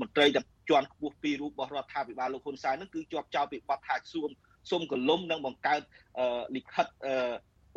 [0.00, 4.30] មន្ត្រីទាំងជាន់ខ្ពស់ពីររូបរបស់រដ្ឋាភិបាលលោកហ៊ុនសែនហ្នឹងគឺជាប់ចោទពីបទថាស៊ូម
[4.70, 5.80] សុំកលុំនិងបង្កើត
[6.56, 6.86] លិខិត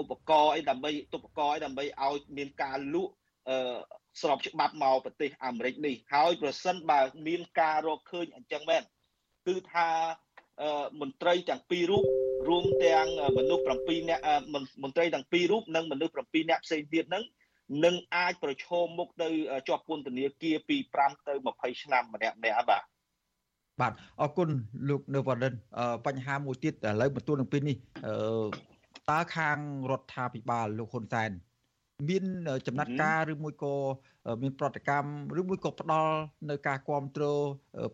[0.02, 3.14] ឧបករណ៍អីដើម្បីឧបករណ៍អីដើម្បីឲ្យមានការលក់
[4.22, 8.84] ស្របច្បាប់មកប្រទេសអាមេរិកនេះហើយប្រសិនបើមានការរកឃើញអញ្ចឹងមែន
[9.48, 9.90] គឺថា
[11.02, 12.06] មន្ត្រីទាំងពីររូប
[12.50, 14.24] រួមទាំងមនុស្ស7នាក់
[14.84, 17.24] មន្ត្រីទាំងពីររូបនិងមនុស្ស7នាក់ផ្សេងទៀតហ្នឹង
[17.86, 19.30] នឹងអាចប្រឈមមុខទៅ
[19.68, 22.84] ជាប់ពន្ធនាគារពី5ទៅ20ឆ្នាំម្នាក់ម្នាក់បាទ
[23.82, 24.50] បាទអរគុណ
[24.90, 25.54] លោកនៅវណ្ណិន
[26.06, 27.76] បញ្ហាមួយទៀតឥឡូវបន្ទូលនឹងពីនេះ
[29.10, 29.58] តើខាង
[29.92, 31.32] រដ្ឋាភិបាលលោកហ៊ុនសែន
[32.10, 32.24] មាន
[32.68, 33.76] ចំណាត់ការឬមួយក៏
[34.42, 36.14] មានប្រតិកម្មឬមួយក៏ផ្ដល់
[36.50, 37.42] នៅការគ្រប់គ្រង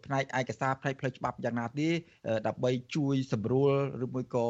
[0.05, 1.89] ផ្នែកឯកសារផ្នែកផ្លូវច្បាប់យ៉ាងណាទេ
[2.47, 3.71] ដើម្បីជួយសម្រួល
[4.05, 4.47] ឬមួយក៏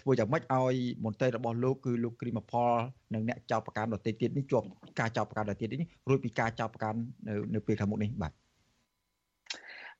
[0.00, 2.72] ធ្វើយ៉ាងម៉េចឲ្យមន្ត្រីរបស់លោកគឺលោកគ្រីមផល
[3.14, 4.66] និងអ្នកចៅប្រកាន់ដទៃទៀតនេះជាប់
[5.00, 8.32] ការចៅប្រកាន់ដទៃទៀតនេះរួចពីការចៅប្រកាន់នៅនៅពេលខាងមុខនេះបាទ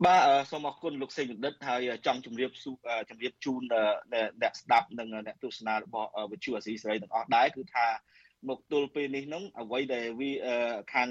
[0.06, 2.50] បាទសូមអរគុណលោកសេងបណ្ឌិតហើយចង់ជម្រាប
[3.10, 3.62] ជម្រាបជូន
[4.42, 7.86] អ្នកស្ដាប់និងអ្នកទស្សនារបស់វិទ្យុអាស៊ីសេរីទាំងអស់ដែរគឺថា
[8.48, 10.32] មកទល់ពេលនេះហ្នឹងអ្វីដែលវា
[10.94, 11.08] ខាង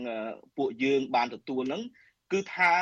[0.57, 1.81] ពួកយើងបានទទួលហ្នឹង
[2.33, 2.73] គឺថា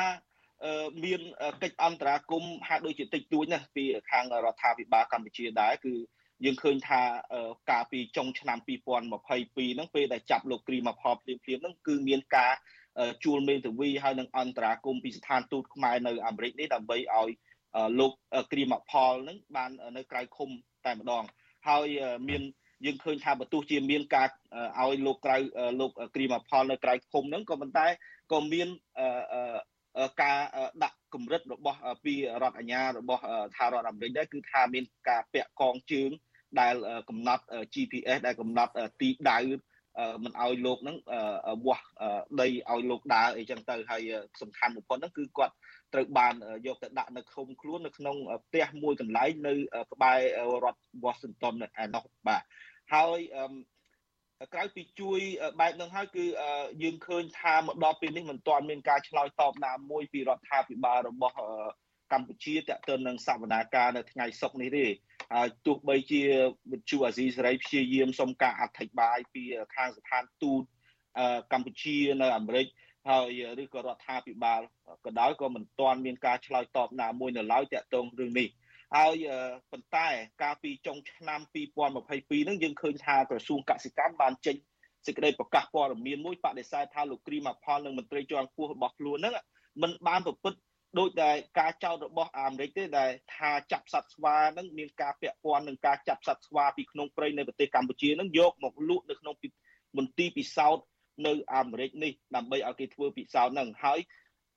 [1.04, 1.22] មាន
[1.62, 5.94] កិច្ចអន្តរាគមហាក់ដូចជាតិចតួចណាស់ពីខាងរដ្ឋាភិបាលកម្ពុជាដែរគឺ
[6.46, 7.02] យើងឃើញថា
[7.70, 8.78] កាលពីចុងឆ្នាំ2022
[9.76, 12.54] ហ្នឹងពេលដែលចាប់លោកគ្រីម៉ាផលភ្លាមភ្លាមហ្នឹងគឺមានការ
[13.24, 17.30] ជួលមេធាវីហើយនឹងអន្តរាគមពីស្ថានទូតខ្មែរនៅអាមេរិកនេះដើម្បីឲ្យ
[18.00, 18.12] លោក
[18.52, 20.50] គ្រីម៉ាផលហ្នឹងបាននៅក្រៅឃុំ
[20.86, 21.24] តែម្ដង
[21.68, 21.88] ហើយ
[22.30, 22.42] មាន
[22.86, 24.28] យើងឃើញថាបើទោះជាមានការ
[24.80, 25.38] ឲ្យលោកក្រៅ
[25.80, 27.88] លោកគ្រីម៉ាផលនៅក្រៅឃុំហ្នឹងក៏ប៉ុន្តែ
[28.32, 28.68] ក៏មាន
[30.22, 30.40] ការ
[30.84, 33.22] ដាក់កម្រិតរបស់ពីរដ្ឋអាជ្ញារបស់
[33.56, 36.10] ថារដ្ឋអាមេរិកដែរគឺថាមានការពាក់កងជើង
[36.62, 36.76] ដែល
[37.10, 39.40] កំណត់ GPS ដែលកំណត់ទីដៅ
[40.24, 40.98] មិនឲ្យលោកហ្នឹង
[41.66, 41.86] វាស់
[42.42, 45.54] ដីឲ្យលោកដើរអីចឹងទៅហើយសំខាន់បំផុតហ្នឹងគឺគាត់
[45.94, 46.34] ត្រូវបាន
[46.68, 49.54] យកទៅដាក់នៅឃុំខ្លួននៅក្នុងផ្ទះមួយកន្លែងនៅ
[49.94, 50.20] ក្បែរ
[50.64, 52.44] រដ្ឋ Washington ឯណោះបាទ
[52.94, 53.20] ហើយ
[54.54, 55.20] ក្រៅពីជួយ
[55.60, 56.26] បែបហ្នឹងហើយគឺ
[56.84, 61.36] យើងឃើញថាមកដល់ពេលនេះមិនទាន់មានការឆ្លើយតបណាមួយពីរដ្ឋាភិបាលរបស់
[62.14, 64.86] កម្ពុជាតទៅនឹងសវនាការនៅថ្ងៃសុក្រនេះទេ
[65.36, 66.22] ហើយទោះបីជា
[66.72, 69.44] វិទ្យុអាស៊ីសេរីព្យាយាមសុំការអធិប្បាយពី
[69.76, 70.64] ខាងស្ថានទូត
[71.54, 72.68] កម្ពុជានៅអាមេរិក
[73.10, 74.62] ហើយឬក៏រដ្ឋាភិបាល
[75.06, 78.48] ក៏ដោយក៏មិនទាន់មានការឆ្លើយតបណាមួយនៅឡើយតាក់ទងរឿងនេះ
[78.96, 79.16] ហើយ
[79.72, 80.08] ប៉ុន្តែ
[80.44, 84.56] កាលពីចុងឆ្នាំ2022ហ្នឹងយើងឃើញថាក្រសួងកសិកម្មបានចេញ
[85.08, 89.34] សេចក្តីប្រកាសព័ត៌មានមួយបដិសេធថាលោកគ្រីម៉ាផលនិងមន្ត្រីជាន់ខ្ពស់របស់ខ្លួនហ្នឹង
[89.82, 90.60] មិនបានប្រព្រឹត្ត
[91.00, 99.36] ដោយតែការចោទរបស់អាមេរិកទេដែលថាចាប់សត្វស្វាហ្នឹងមានការពាក់ព័ន្ធនឹងការចាប់សត្វស្វាពីក្នុងព្រៃនៅប្រទេសកម្ពុជាហ្នឹងយកមកលក់នៅក្នុង
[99.98, 100.86] មន្ទីរពិសោធន៍
[101.28, 104.00] នៅអាមេរិកនេះដើម្បីឲ្យគេធ្វើពិសោធន៍ហ្នឹងហើយ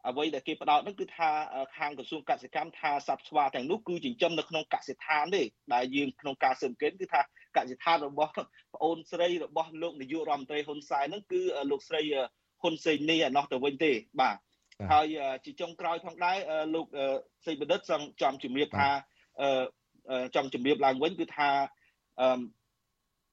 [0.09, 1.31] អ្វីដែលគេផ្ដោតនោះគឺថា
[1.77, 5.43] ខាងក្រសួងកសិកម្មថាសត្វស្វាទាំងនោះគឺចិញ្ចឹមនៅក្នុងកសិដ្ឋានទេ
[5.75, 7.21] ដែលយើងក្នុងការស៊ើបអង្កេតគឺថា
[7.57, 8.33] កសិដ្ឋានរបស់
[8.75, 11.41] ប្អូនស្រីរបស់លោកនាយករដ្ឋមន្ត្រីហ៊ុនសែនហ្នឹងគឺ
[11.71, 12.03] លោកស្រី
[12.63, 14.37] ហ៊ុនសេងនីឯណោះទៅវិញទេបាទ
[14.93, 15.07] ហើយ
[15.45, 16.37] ជាចុងក្រោយផងដែរ
[16.75, 16.87] លោក
[17.47, 17.81] សេងបណ្ឌិត
[18.23, 18.91] ចង់ជំរាបថា
[20.35, 21.51] ចង់ជំរាបឡើងវិញគឺថា
[22.21, 22.29] អឺ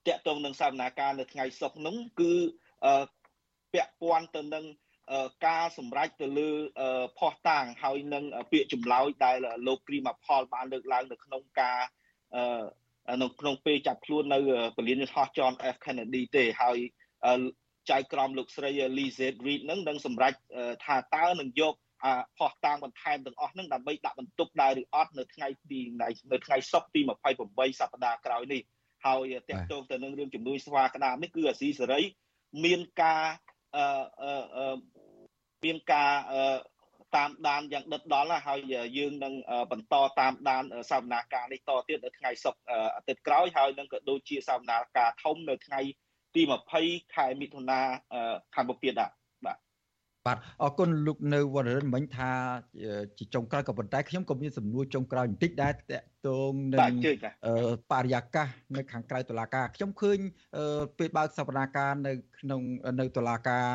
[0.07, 2.33] តកតងនឹងសវនាការនៅថ្ងៃសុក្រនោះគឺ
[3.73, 4.65] ពាក់ព័ន្ធទៅនឹង
[5.47, 6.49] ការសម្រេចទៅលើ
[7.19, 11.79] ផោះតាងហើយនឹងពាក្យចម្លើយដែលលោកគ្រីម៉ាផលបានលើកឡើងនៅក្នុងការ
[13.21, 14.39] នៅក្នុងពេលចាប់ខ្លួននៅ
[14.75, 16.77] ពលានយន្តហោះ John F Kennedy ទេហើយ
[17.91, 20.33] ចៅក្រមលោកស្រី Lizette Reed នឹងនឹងសម្រេច
[20.85, 21.73] ថាតើនឹងយក
[22.03, 27.01] អាផោះតាងបន្ថែមទាំងអស់នឹងដើម្បីដាក់បន្ទុកដែរឬអត់នៅថ្ងៃទីនៅថ្ងៃសុក្រទី
[27.39, 28.61] 28សប្តាហ៍ក្រោយនេះ
[29.05, 32.01] ហើយតកតងទៅនឹងរឿងជំនួយស្វាក្តាមនេះគឺអាស៊ីសេរី
[32.65, 33.23] មានការ
[33.75, 34.75] អឺ
[35.63, 36.11] មានការ
[37.15, 38.59] តាមដានយ៉ាងដិតដល់ហើយ
[38.97, 39.33] យើងនឹង
[39.71, 42.61] បន្តតាមដានសវនាការនេះតទៀតនៅថ្ងៃសុក្រ
[42.95, 45.81] អាទិត្យក្រោយហើយនឹងក៏ដូចជាសវនាការធំនៅថ្ងៃ
[46.37, 46.43] ទី
[46.79, 47.79] 20ខែមិថុនា
[48.55, 49.11] ខាងមុខទៀតដែរ
[49.45, 49.57] បាទ
[50.25, 52.31] បាទអរគុណលោកនៅវណ្ណរិនមិញថា
[53.17, 56.93] ជាចុងក្រោយក៏ប៉ុន្តែខ្ញុំក៏មានសំណួរចុងក្រោយបន្តិចដែរតកតងនឹង
[57.91, 60.17] បរិយាកាសនៅខាងក្រៅតុលាការខ្ញុំឃើញ
[60.97, 62.61] ពេលបើកសវនាការនៅក្នុង
[62.99, 63.65] នៅតុលាការ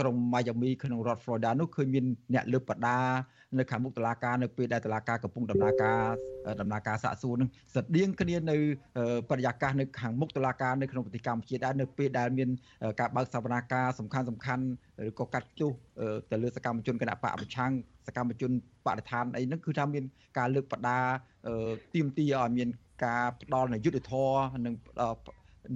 [0.00, 2.04] ក្រុង Miami ក្នុងរដ្ឋ Florida នោះឃើញមាន
[2.34, 2.98] អ្នកលើកបដា
[3.58, 6.02] នៅខាងមុខតុលាការនៅពេលដែលតុលាការកំពុងដំណើរការ
[6.60, 8.56] ដំណើរការសាកសួរនឹងស្តៀងគ្នានៅ
[9.30, 12.48] បរិយាកាសនៅខាងមុខតុលាការនៅក្នុងប្រទេសកម្ពុជាដែរនៅពេលដែលមាន
[13.00, 14.64] ការបើកសវនាការសំខាន់សំខាន់
[15.08, 15.72] ឬក៏កាត់ចុះ
[16.30, 17.72] ទៅលើសកម្មជនគណៈបកប្រឆាំង
[18.06, 18.50] សកម្មជន
[18.86, 20.04] បរិស្ថានអីហ្នឹងគឺថាមាន
[20.38, 20.98] ការលើកបដា
[21.94, 22.68] ទៀមទីឲ្យមាន
[23.04, 24.30] ការផ្ដល់នូវយុទ្ធធរ
[24.66, 24.74] និង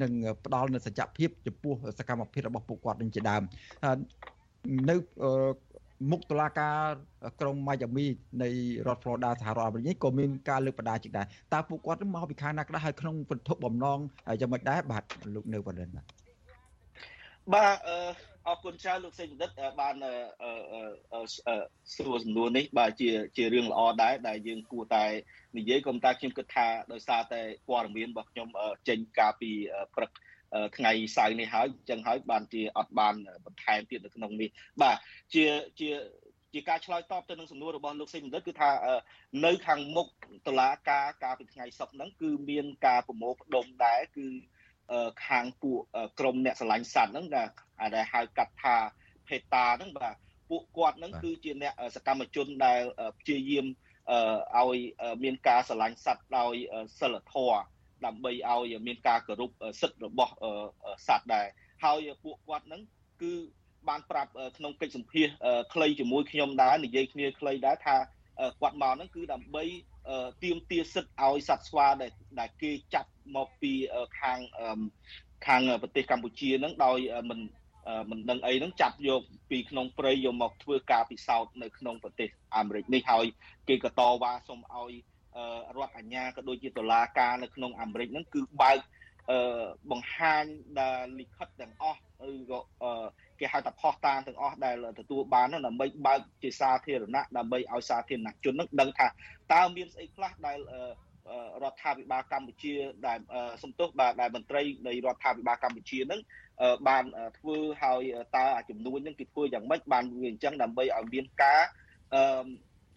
[0.03, 0.13] នឹង
[0.45, 3.43] ផ្ដល់នូវសច្ចភាពចំពោះសកម្មភាពរបស់ពួកគាត់នឹងជាដើម
[4.91, 4.97] នៅ
[6.11, 6.77] មុខតុលាការ
[7.41, 8.07] ក្រុងម៉ាយ៉ាមី
[8.43, 8.49] នៃ
[8.87, 13.99] រដ្ឋ Florida សហរដ្ឋអាមេរិកនេះក៏មានការលើកបដាជាដែរតើពួកគាត់មកពីខាងណាខ្លះហើយក្នុងវត្ថុបំណង
[14.41, 15.03] យ៉ាងម៉េចដែរបាទ
[15.35, 16.07] លោកនៅបណ្ឌិតបាទ
[17.55, 17.77] បាទ
[18.47, 19.51] អឺអរគុណច្រើនលោកសេចបណ្ឌិត
[19.81, 19.95] បាន
[21.95, 25.05] សួរសំណួរនេះបាទជាជារឿងល្អដែរដែលយើងគួរតែ
[25.59, 28.49] និយាយកុំតែខ្ញុំគិតថាដោយសារតែព័ត៌មានរបស់ខ្ញុំ
[28.89, 29.51] ចេញកាលពី
[29.95, 30.11] ព្រឹក
[30.77, 33.15] ថ្ងៃសៅរ៍នេះហើយអញ្ចឹងហើយបានជាអត់បាន
[33.47, 34.49] បន្ថែមទៀតនៅក្នុងនេះ
[34.83, 34.97] បាទ
[35.35, 35.45] ជា
[35.81, 35.91] ជា
[36.55, 38.71] ជាការឆ្លើយតបទៅនឹងសំណួររបស់លោកសេបណ្ឌិតគឺថា
[39.45, 40.07] នៅខាងមុខ
[40.47, 44.27] តុលាការកាលពីថ្ងៃសុក្រហ្នឹងគឺមានការប្រមូលផ្ដុំដែរគឺ
[45.27, 45.79] ខាងពួក
[46.19, 48.77] ក្រមអ្នកស្រឡាញ់សត្វហ្នឹងដែលហៅកាត់ថា
[49.29, 50.15] ភេតាហ្នឹងបាទ
[50.51, 52.81] ពួកគាត់ហ្នឹងគឺជាអ្នកសកម្មជនដែល
[53.21, 53.67] ព្យាយាម
[54.59, 54.79] ឲ្យ
[55.23, 56.55] មានការស្រឡាញ់សត្វដោយ
[57.01, 57.61] សិលធម៌
[58.07, 59.51] ដើម្បីឲ្យមានការគោរព
[59.81, 60.33] សិទ្ធិរបស់
[61.07, 61.47] សត្វដែរ
[61.85, 62.83] ហើយពួកគាត់ហ្នឹង
[63.23, 63.33] គឺ
[63.89, 65.27] បានប្រាប់ក្នុងកិច្ចសម្ភាស
[65.75, 67.97] ខ្លីជាមួយខ្ញុំដែរនិយាយគ្នាខ្លីដែរថា
[68.61, 69.65] គាត់មកហ្នឹងគឺដើម្បី
[70.45, 73.73] ទៀមទាសិទ្ធឲ្យសត្វស្វាដែលដែលគេចាប់ មកពី
[74.21, 74.39] ខាង
[75.47, 76.99] ខាងប្រទេសកម្ពុជាហ្នឹងដោយ
[77.31, 77.41] មិន
[78.11, 83.27] មិនដឹងអីហ្នឹងចាប់យកពីក្នុងព្រៃយកមកធ្វើការពិសោធន៍នៅក្នុងប្រទេសអាមេរិកនេះហើយ
[83.69, 84.93] គេក៏តវ៉ាសុំឲ្យ
[85.77, 88.79] រដ្ឋអាជ្ញាក៏ដូចជាតុលាការនៅក្នុងអាមេរិកហ្នឹងគឺបើក
[89.91, 90.45] បង្ហាញ
[90.81, 92.01] ដែលលិខិតទាំងអស់
[92.33, 92.61] ឬក៏
[93.41, 99.07] គេហៅថាផុសតាងទាំងអស់ដែលទទួលបានដើម្បីបើកជាសាធារណៈដើម្បីឲ្យសាធារណជននឹងដឹងថា
[99.53, 100.59] តើមានស្អីខ្លះដែល
[101.63, 102.75] រដ្ឋាភិបាលកម្ពុជា
[103.07, 103.19] ដែល
[103.63, 106.21] សំទោសបាទដែលមន្ត្រីនៃរដ្ឋាភិបាលកម្ពុជានឹង
[106.89, 107.05] បាន
[107.39, 108.03] ធ្វើឲ្យ
[108.37, 111.63] តើចំនួននឹងគេធ្វើយ៉ាងម៉េចបានវាអញ្ចឹងដើម្បីឲ្យមានការ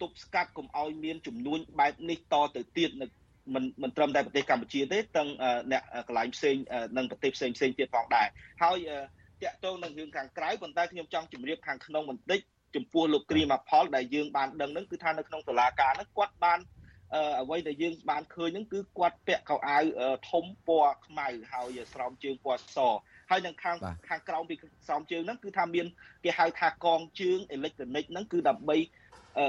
[0.00, 3.06] ទប់ស្កាត់កុំឲ្យមានចំនួនបែបនេះតទៅទៀតនៅ
[3.54, 5.28] មិនមិនត្រឹមតែប្រទេសកម្ពុជាទេទាំង
[5.72, 6.56] អ្នកកន្លែងផ្សេង
[6.96, 8.28] និងប្រទេសផ្សេងផ្សេងទៀតផងដែរ
[8.62, 8.78] ហើយ
[9.42, 12.40] តាក់ទងនឹងរឿងខាងក្រៅប៉ុន្តែខ្ញុំចង់ជម្រាបខាងក្នុងបន្តិច
[12.76, 16.58] ចំពោះលោកគ្រីម៉ាផលដែលយើងបានដឹងហ្នឹងគឺថានៅក្នុងតុលាការហ្នឹងគាត់បាន
[17.40, 19.78] អ្វីដែលយើងបានឃើញហ្នឹងគឺគាត់ពាក់កៅអៅ
[20.30, 22.78] ធំពណ៌ខ្មៅហើយស្រោមជើងពណ៌ស
[23.30, 23.76] ហើយនឹងខាង
[24.08, 24.54] ខាងក្រោមពី
[24.86, 25.86] ស្រោមជើងហ្នឹងគឺថាមាន
[26.24, 28.76] គេហៅថាកងជើងអេឡិចត្រូនិកហ្នឹងគឺដើម្បី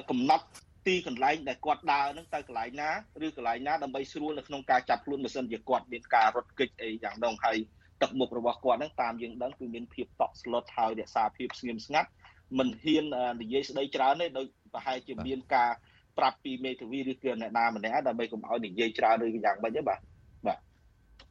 [0.10, 0.46] កំណត់
[0.88, 2.90] ទីកន្លែងដែលគាត់ដើរហ្នឹងទៅកន្លែងណា
[3.26, 7.58] ឬកន្លែងណាដើម្បីស្រួលនៅក្នុងការចាប់ខ្លួនបើសិនជាគាត់មានការរត់គេចអីយ៉ាងនោះហើយ
[8.02, 12.10] ទឹកមុខរបស់គាត់ហ្នឹងតាមយើងដឹងគឺមានភាពតក់ស្លុតហើយរក្សាភាពស្ងៀមស្ងាត់
[12.58, 13.06] មិនហ៊ាន
[13.42, 15.72] និយាយស្ដីច្រើនទេដោយប្រហែលជាមានការ
[16.18, 20.00] ប្រាប់ពីមេធាវីឬគឺអ្នកណាម្នាក់ដើម្បីកុំឲ្យនិយាយច្រើនឬយ៉ាងម៉េចទេបាទ
[20.46, 20.60] បាទ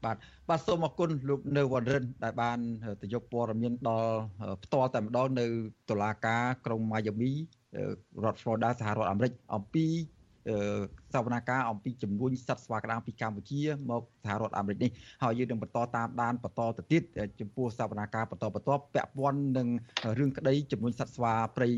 [0.04, 0.16] បាទ
[0.48, 2.58] បាទសូមអរគុណលោកនៅវណ្ណរិនដែលបាន
[3.02, 4.14] ទៅយកព័ត៌មានដល់
[4.64, 5.46] ផ្ទាល់តែម្ដងនៅ
[5.90, 7.30] តុលាការក្រុងម៉ាយ៉ាមី
[8.24, 9.86] រដ្ឋ Florida សហរដ្ឋអាមេរិកអំពី
[11.14, 14.90] សវនាការអំពីចំនួនសត្វស្វាក្តាមពីកម្ពុជាមកសហរដ្ឋអាមេរិកនេះ
[15.22, 17.02] ហើយយើងនឹងបន្តតាមដានបន្តទៅទៀត
[17.40, 19.68] ចំពោះសវនាការបន្តបន្តពាក់ព័ន្ធនឹង
[20.18, 21.68] រឿងក្តីចំនួនសត្វស្វាព្រៃ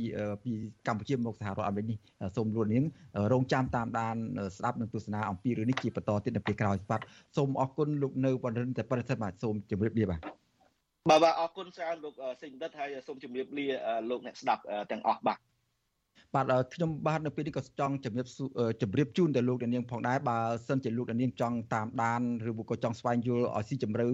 [0.44, 0.52] ពី
[0.86, 1.98] កម្ពុជាមកសហរដ្ឋអាមេរិកនេះ
[2.36, 2.84] សូមលោកនាង
[3.32, 4.16] រងចាំតាមដាន
[4.56, 7.00] ស្ដាប់និងទស្សនាអំពីរឿងនេះជាបន្តទៀតនៅពេលក្រោយបាទ
[7.36, 10.20] សូមអរគុណលោកនៅបណ្ឌិតតែប៉ុណ្្នេះបាទសូមជម្រាបលាបាទ
[11.08, 13.66] បាទបាទអរគុណច្រើនលោកសេចក្ដីហើយសូមជម្រាបលា
[14.10, 15.38] លោកអ្នកស្ដាប់ទាំងអស់បាទ
[16.34, 18.26] បាទខ្ញុំបាទនៅពេលនេះក៏ចង់ជម្រាប
[18.82, 24.04] ជម្រាបជូនទៅលោកនាងផងដែរបើសិនជាលោកនាងចង់តាមដានឬក៏ចង់ស្វែងយល់ឲ្យស៊ីជម្រៅ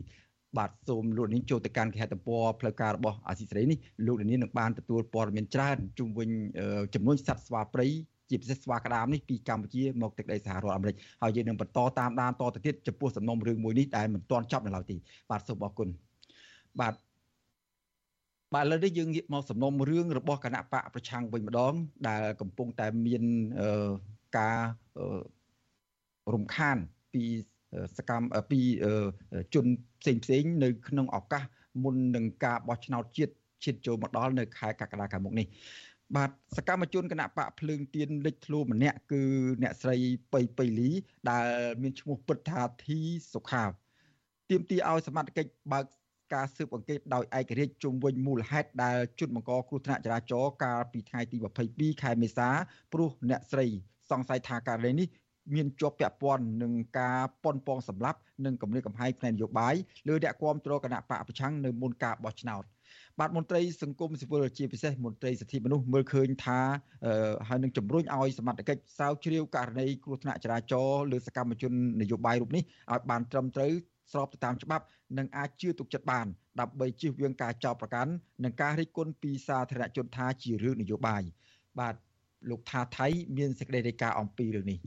[0.58, 6.28] បាទសូមលោកនាងចូលទៅកាន់គេហទំព័រផ្លូវការរបស់អាស៊ីសេរីនេះលោកនាងនឹងបានទទួលព័ត៌មានច្រើនជុំវិញ
[6.94, 7.86] ចំនួនសត្វស្វាព្រៃ
[8.30, 14.96] ជាពិសេសស្វាក្តាមនេះពីកម្ពុជាមកទឹកដីសហរដ្ឋអាមេរិកហើយយើងនឹងបន្តតាមដានតទៅទៀតចំពោះសំណុំរឿងមួយនេះដែលមិនទាន់ចប់នៅឡើយទេ
[15.30, 15.88] បាទសូមអរគុណ
[16.80, 16.94] បាទ
[18.54, 21.74] បាទឥឡូវនេះយើងងាកមកសំណុំរឿងរបស់គណៈបកប្រឆាំងវិញម្ដង
[22.08, 23.24] ដែលកំពុងតែមាន
[24.38, 24.58] ការ
[26.34, 26.76] រំខាន
[27.14, 27.24] ពី
[27.96, 28.60] សកម្មពី
[29.54, 29.66] ជន
[30.00, 31.44] ផ្សេងផ្សេងនៅក្នុងឱកាស
[31.82, 35.46] មុននឹងការបោះឆ្នោតជាតិឈានចូលមកដល់នៅខែកក្កដាខាងមុខនេះ
[36.16, 39.22] បាទសកម្មជនគណៈបកភ្លើងទៀនលេចធ្លោម្នាក់គឺ
[39.62, 39.96] អ្នកស្រី
[40.32, 40.90] បៃបៃលី
[41.30, 41.48] ដែល
[41.82, 42.98] មានឈ្មោះពិតថាធី
[43.34, 43.64] សុខា
[44.50, 45.84] ទាមទារឲ្យសមត្ថកិច្ចបើក
[46.32, 51.36] ការស៊ើបអង្កេតដោយឯករាជ្យជុំវិញមូលហេតុដែលជនបង្កគ្រោះថ្នាក់ចរាចរណ៍កាលពីថ្ងៃទី
[51.70, 52.48] 22ខែមេសា
[52.92, 53.66] ព្រោះអ្នកស្រី
[54.10, 55.08] សង្ស័យថាករណីនេះ
[55.54, 59.74] មានជាប់ពាក់ព័ន្ធនឹងការប៉ុនប៉ងសម្លាប់និងគម្រាមកំហែងផ្នែកនយោបាយ
[60.08, 62.64] លើអ្នកគាំទ្រគណៈបកប្រឆាំងនៅមុនការបោះឆ្នោត
[63.20, 66.60] បាទមន្ត្រីសង្គមស៊ីវិលជាពិសេសមន្ត្រីសិទ្ធិមនុស្សមើលឃើញថា
[67.48, 73.72] ហើយនឹងជំរុញឲ្យសមត្ថកិច្ចស្រាវជ្រាវករណីគ្រោះថ្នាក់ចរាចរណ៍លើសកម្មជននយោបាយរូបនេះឲ្យបានត្រឹមត្រូវ
[74.12, 74.84] ស្របទៅតាមច្បាប់
[75.18, 76.26] និងអាចជឿទុកចិត្តបាន
[76.60, 78.12] ដើម្បីជៀសវាងការចោទប្រកាន់
[78.44, 81.22] និងការរិះគន់ពីសាធារណជនថាជារឿងនយោបាយ
[81.80, 81.94] បាទ
[82.50, 84.78] លោកថាថៃមានសេចក្តីរាយការណ៍អំពីរឿងនេះ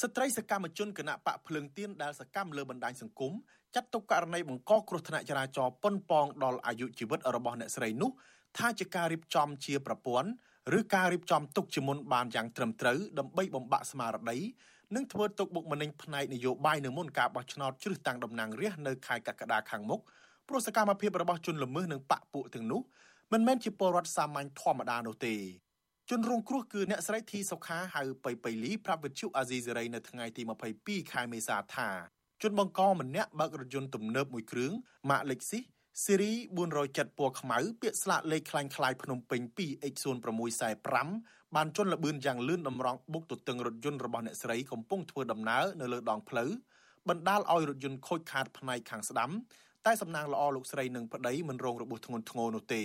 [0.00, 3.32] ស្ត្រីសកម្មជនគណៈបកភ្លើងទៀនដែលសកម្មលើបណ្ដាញសង្គម
[3.74, 8.10] ចាត់ទុកករណីបង្កគ្រោះថ្នាក់ចរាចរណ៍ប៉ុនប៉ងដល់អាយុជីវិតរបស់អ្នកស្រីនោះ
[8.58, 10.30] ថាជាការរៀបចំជាប្រព័ន្ធ
[10.78, 14.38] ឬការរៀបចំទុកជាមុនបានយ៉ាងត្រឹមត្រូវដើម្បីបំបាក់ស្មារតី
[14.95, 20.01] និងធ្វើទុកបុកម្នេញផ្នែកនយោបាយនៅមុនការបោះឆ្នោតជ្រើសតាំងតំណាងរាស្ត្រនៅខែកក្កដាខាងមុខ
[20.47, 22.81] ព្រោះសកម្មភាពរបស់ជនល្មើសនិងបកពួកទាំងនោះ
[23.33, 25.35] មិនមែនជាពលរដ្ឋសាមញ្ញធម្មតានោះទេ
[26.09, 30.41] ជនរងគ្រោះគឺអ្នកស្រីធីសុខាហៅបៃបៃលីប្រាប់វិទ្យុអាស៊ីសេរីនៅថ្ងៃទី
[30.77, 31.89] 22ខែមេសាថា
[32.41, 34.71] ជនបង្កម្នាក់បើករថយន្តទំនើបមួយគ្រឿង
[35.09, 35.63] ម៉ាក Lexus
[36.03, 36.33] ស៊េរី
[36.75, 46.50] 407ពណ៌ខ្មៅពាក្យស្លាកលេខคล้ายៗភ្នំពេញ 2X0645 បានជន់លបឿនយ៉ាងលឿនតម្រង់បុកទទឹងរថយន្តរបស់អ្នកស្រីកំពុងធ្វើដំណើរនៅលើដងផ្លូវ
[47.08, 49.30] បណ្ដាលឲ្យរថយន្តខូចខាតផ្នែកខាងស្ដាំ
[49.86, 52.82] តែសំណាងល្អលោកស្រីនិងប្តីមិនរងរបួសធ្ងន់ធ្ងរនោះទេ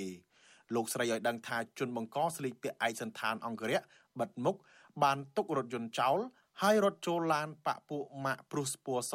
[0.75, 3.80] លោកស្រីឲ្យដឹងថាជនបង្កស្លៀកពាក់ឯកសន្តានអង្គរៈ
[4.19, 4.56] បិទមុខ
[5.04, 6.17] បានទុករថយន្តចោល
[6.62, 9.13] ហើយរត់ចូលឡានប៉ពួកម៉ាក់ព្រុសពណ៌ស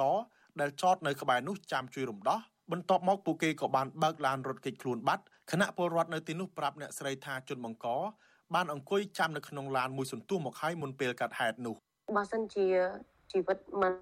[0.61, 2.41] ដែលចតនៅក្បែរនោះចាំជួយរំដោះ
[2.73, 7.87] បន្ទាប់មកពួកគេក៏បានបើកឡានរត់គេចខ្លួនបាត់ខណៈពលរដ្ឋនៅទីនោះប្រាប់អ្នកស្រីថាជនបង្ក
[8.55, 11.75] បានអង្គុយចាំនៅក្នុងឡានមួយសន្ទុះមកហើយមុនពេលកាត់ហេតុនោះ
[12.17, 12.67] បើសិនជា
[13.33, 13.93] ជីវិតមិន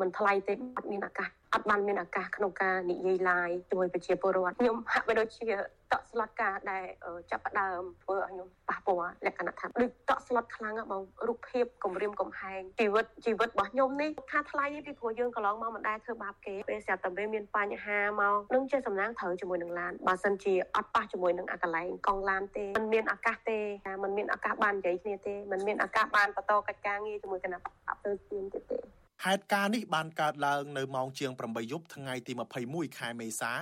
[0.00, 5.48] មិនថ្លៃទេអត់មានឱកាសអត់បានមានឱកាសក្នុងការនិយាយឡាយជាមួយប្រជាពលរដ្ឋខ្ញុំហាក់បីដូចជា
[5.92, 6.84] តក់ស្លុតការដែល
[7.30, 23.58] ចាប់ផ្ដើមធ្វើឲ្យខ្ញុំប៉ះពាល់លក្ខណៈថាដូចតក់ស្លុតខ្លាំងហ្មងរូបភាពគំរាមកំហែងជីវិតជីវិតរបស់ខ្ញុំនេះថាថ្លៃពីព្រោះយើងកន្លងមកមិនដែលធ្វើបាបគេពេលស្រាប់តែពេលមានបញ្ហាមកនឹងជាសំណាងត្រូវជាមួយនឹងឡានបើសិនជាអត់ប៉ះជាមួយនឹងអាកន្លែងកង់ឡានទេมันមានឱកាសទេ
[24.02, 27.66] มันមានឱកាសបាននិយាយគ្នាទេมันមានឱកាសបានបន្តកិច្ចការងារជាមួយគណៈប
[27.96, 28.78] ព្វជិទៀតទេ
[29.27, 32.33] ហេតុការណ៍នេះបានកើតឡើងនៅម៉ោងជាង8យប់ថ្ងៃទី
[32.65, 33.53] 21ខែមេសា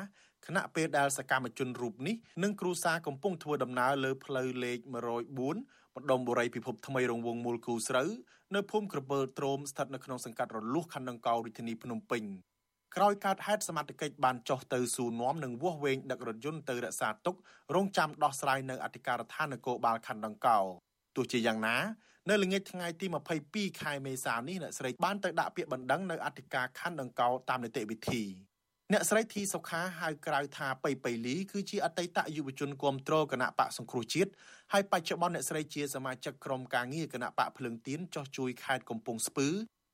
[0.46, 8.10] ខណៈពេលដែលសកម្មជនរូបនេះនិងគ្រូសាកំពុងធ្វើដំណើរលើផ្លូវលេខ104ម្ដុំបុរីពិភពថ្មីរង្វង់មូលគូស្រូវ
[8.56, 12.24] នៅភូមិក្រពើទ្រោមស្ថិតនៅក្នុងសង្កាត់រលួសខណ្ឌដង្កោរាជធានីភ្នំពេញ
[12.96, 17.36] ក្រោយកើតហេតុសមត្ថកិច្ចបានចុះទៅសួរនាំ និងវាស់វែងដឹករថយន្តទៅរក្សាទុក
[17.76, 20.60] រងចាំដោះស្រាយនៅអធិការដ្ឋាននគរបាលខណ្ឌដង្កោ
[21.16, 21.78] ទោះជាយ៉ាងណា
[22.30, 23.06] នៅល្ងាចថ្ងៃទី
[23.44, 28.24] 22ខែមេសានេះអ្នកស្រីបានទៅដាក់ពាក្យបណ្ដឹងនៅអធិការខណ្ឌដង្កោតាមនីតិវិធី
[28.92, 34.32] អ្នកស្រីធីសុខាហៅក្រៅថាបៃបៃលីគឺជាអតីតយុវជនគាំទ្រគណៈបកសង្គ្រោះជាតិ
[34.72, 39.48] ហើយបច្ចុប្បន្នអ្នកស្រីជាសមាជិកក្រុមការងារគណៈបកភ្លើងទៀនចោះជួយខេត្តកំពង់ស្ពឺ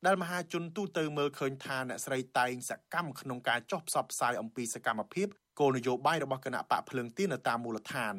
[0.06, 5.28] ដែលមហាជនទូទៅមើលឃើញថាអ្នកស្រីតែងសកម្មក្នុងការចោះផ្សព្វផ្សាយអំពីសកម្មភាព
[5.60, 8.16] គោលនយោបាយរបស់គណៈបកភ្លើងទៀននៅតាមមូលដ្ឋាន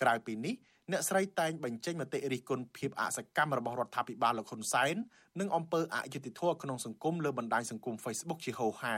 [0.00, 0.54] ក្រៅពីនេះ
[0.91, 4.95] អ្នកស្រីតែងបញ្ចេញមតិរិះគន់ភាពអសកម្មរបស់រដ្ឋាភិបាលលោកហ៊ុនសែន
[5.39, 8.97] និងអំពើអយុត្តិធម៌ក្នុងសង្គមលើបណ្ដាញសង្គម Facebook ជាហូរហែ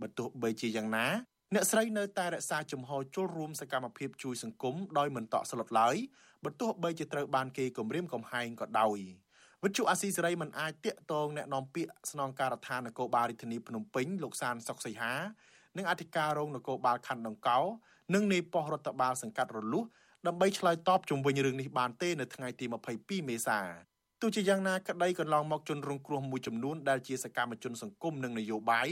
[0.00, 1.06] បើទោះបីជាយ៉ាងណា
[1.54, 5.96] អ្នកស្រីនៅតែរក្សាជំហរចូលរួមសកម្មភាពជួយសង្គមដោយមិនតក់ស្លុតឡើយ
[6.44, 8.98] បើទោះបីជាត្រូវបានគេគំរាមកំហែងក៏ដោយ
[9.62, 15.14] វិទ្យុអាស៊ីសេរីមិនអាចតាក់ទងแนะនាំពាក្យស្នងការដ្ឋាននគរបាលរាជធានីភ្នំពេញលោកសានសុកសីហា
[15.76, 17.58] និងអធិការរងនគរបាលខណ្ឌដង្កោ
[18.14, 19.84] និងនាយប៉ុស្តិ៍រដ្ឋបាលសង្កាត់រលួស
[20.27, 22.65] ដើម្បីឆ្លើយតបជុំវិញរឿងនេះបានទេនៅថ្ងៃទី
[22.97, 23.59] 22មេសា
[24.21, 28.87] ទោះជាយ៉ាងណាក្តីកន្លងមកជនរងគ្រោះមួយចំនួនដែលជាសកម្មជនសង្គមនិងនយោបាយ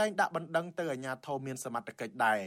[0.00, 2.40] តែងដាក់បណ្ដឹងទៅអាជ្ញាធរមានសមត្ថកិច្ចដែរ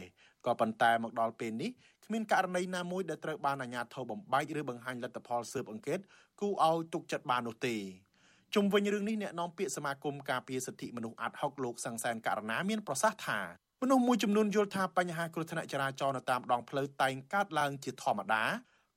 [0.46, 1.70] ក៏ប៉ុន្តែមកដល់ពេលនេះ
[2.04, 5.98] គ្មានករណីណាមួយដែលត្រូវបានអាជ្ញាធរបំបែកឬបង្ហាញលទ្ធផលស៊ើបអង្កេត
[6.40, 7.76] គូឲ្យទុកចិត្តបាននោះទេ
[8.54, 13.40] ជុំវិញរឿងនេះអ្នកនាំពាក្យសមាគមការពារសិទ្ធិមនុស្សអាត់ហុកលោកសង្សានករណាមានប្រសាសន៍ថា
[13.82, 18.44] មនុស្សមួយចំនួនយល់ថាបញ្ហាគ្រោះថ្នាក់ចរាចរណ៍នៅតាមដងផ្លូវតែងកើតឡើងជាធម្មតា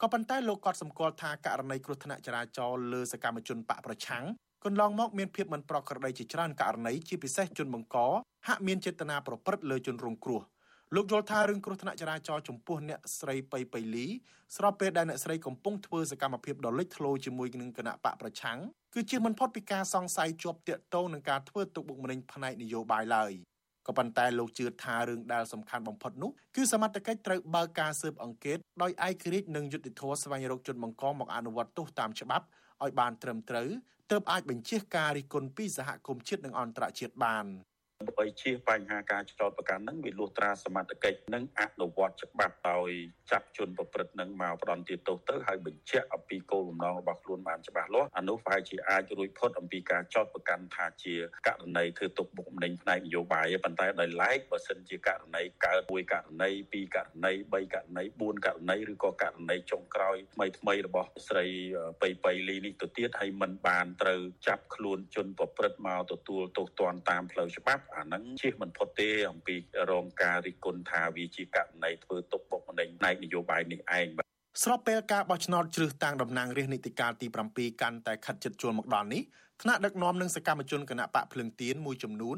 [0.01, 4.23] ក៏ប៉ុន្តែលោកក៏សម្គាល់ថាករណីគ្រោះថ្នាក់ចរាចរណ៍លើសកម្មជនបកប្រឆាំង
[4.65, 7.97] កន្លងមកមានភាពមិនប្រក្រតីជាច្រើនករណីជាពិសេសជនបង្ក
[8.47, 10.41] ហាក់មានចេតនាប្រព្រឹត្តលើជនរងគ្រោះ
[10.95, 14.07] លោកយល់ថារឿងគ្រោះថ្នាក់ចរាចរណ៍ចំពោះអ្នកស្រីបៃបៃលី
[14.55, 18.59] ស្របពេលដែលអ្នកស្រីកំពុងធ្វើសកម្មភាពដ៏លេចធ្លោជាមួយនឹងគណៈបកប្រឆាំង
[18.93, 23.33] គឺជាមិនផុតពីការសង្ស័យជាប់ទាក់ទងនឹងការធ្វើទុកបុកម្នេញផ្នែកនយោបាយឡើយ
[23.89, 32.45] ក៏ក៏ប៉ុន្តែលោកជឿថារឿងដែលសំខាន់បំផុតនោះគឺសមត្ថកិច្ចត្រូវបើកការស៊ើបអង្កេតដោយឯករាជ្យនិងយុត្តិធម៌ស្វែងរកជនបង្កមកអនុវត្តទោសតាមច្បាប់
[32.83, 33.69] ឲ្យបានត្រឹមត្រូវ
[34.11, 37.45] ទើបអាចបញ្ជាការរិះគន់ពីសហគមន៍ជាតិនិងអន្តរជាតិបាន។
[38.01, 42.89] ដើម្បីជៀសបញ្ហាការចោទប្រកាន់នឹងវាលុះត្រាសមត្ថកិច្ចនិងអនុវត្តច្បាប់ដោយ
[43.31, 51.15] ចាប់ជនប្រព្រឹត្តនឹងមកផ្ដន់ទាទោសទៅហើយបញ្ជាក់អំពីគោលបំណងរបស់ខ្លួនបានច្បាស់លាស់អានោះប្រហែលជាអាចរួចផុតអំពីការចោទប្រកាន់ថាជា
[51.47, 61.45] ករណីធ្វើទុកបុកម្នេញផ្នែកនយោបាយប៉ុន្តែដោយឡែកបើសិនជាករណីកើតមួយករណីពីរករណីបីករណីបួនករណីឬក៏ករណីចុងក្រោយថ្មីថ្មីរបស់ស្រី
[62.01, 69.55] បៃបៃលីនេះទៅទៀតហើយមិនបានត្រូវចាប់ខ្លួនជនប្រព្រឹត្តមកទទួលទោសទណ្ឌតាមផ្លូវច្បាប់អាហ្នឹងជៀសមិនផុតទេអំពី
[69.91, 74.27] រងការរិះគន់ថាវាជាករណីធ្វើទុកបុកម្នេញផ្នែកនយោបាយនេះឯងបាទ
[74.63, 79.21] ស្របពេលការបោះឆ្នោតជ្រើសតាំងតំណាងរាស្ត្រនីតិកាលទី7កាន់តែខិតជិតចូលមកដល់នេះ
[79.61, 82.37] ថ្នាក់ដឹកនាំនិងសកម្មជនគណៈបកភ្លឹងទៀនមួយចំនួន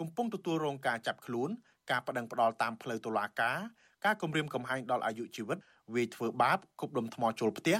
[0.00, 1.50] កំពុងទទួលរងការចាប់ខ្លួន
[1.90, 3.58] ការបដិងផ្ដាល់តាមផ្លូវតុលាការ
[4.04, 5.58] ការគំរាមកំហែងដល់អាយុជីវិត
[5.94, 7.76] វាយធ្វើបាបគប់ដុំថ្មចូលផ្ទះ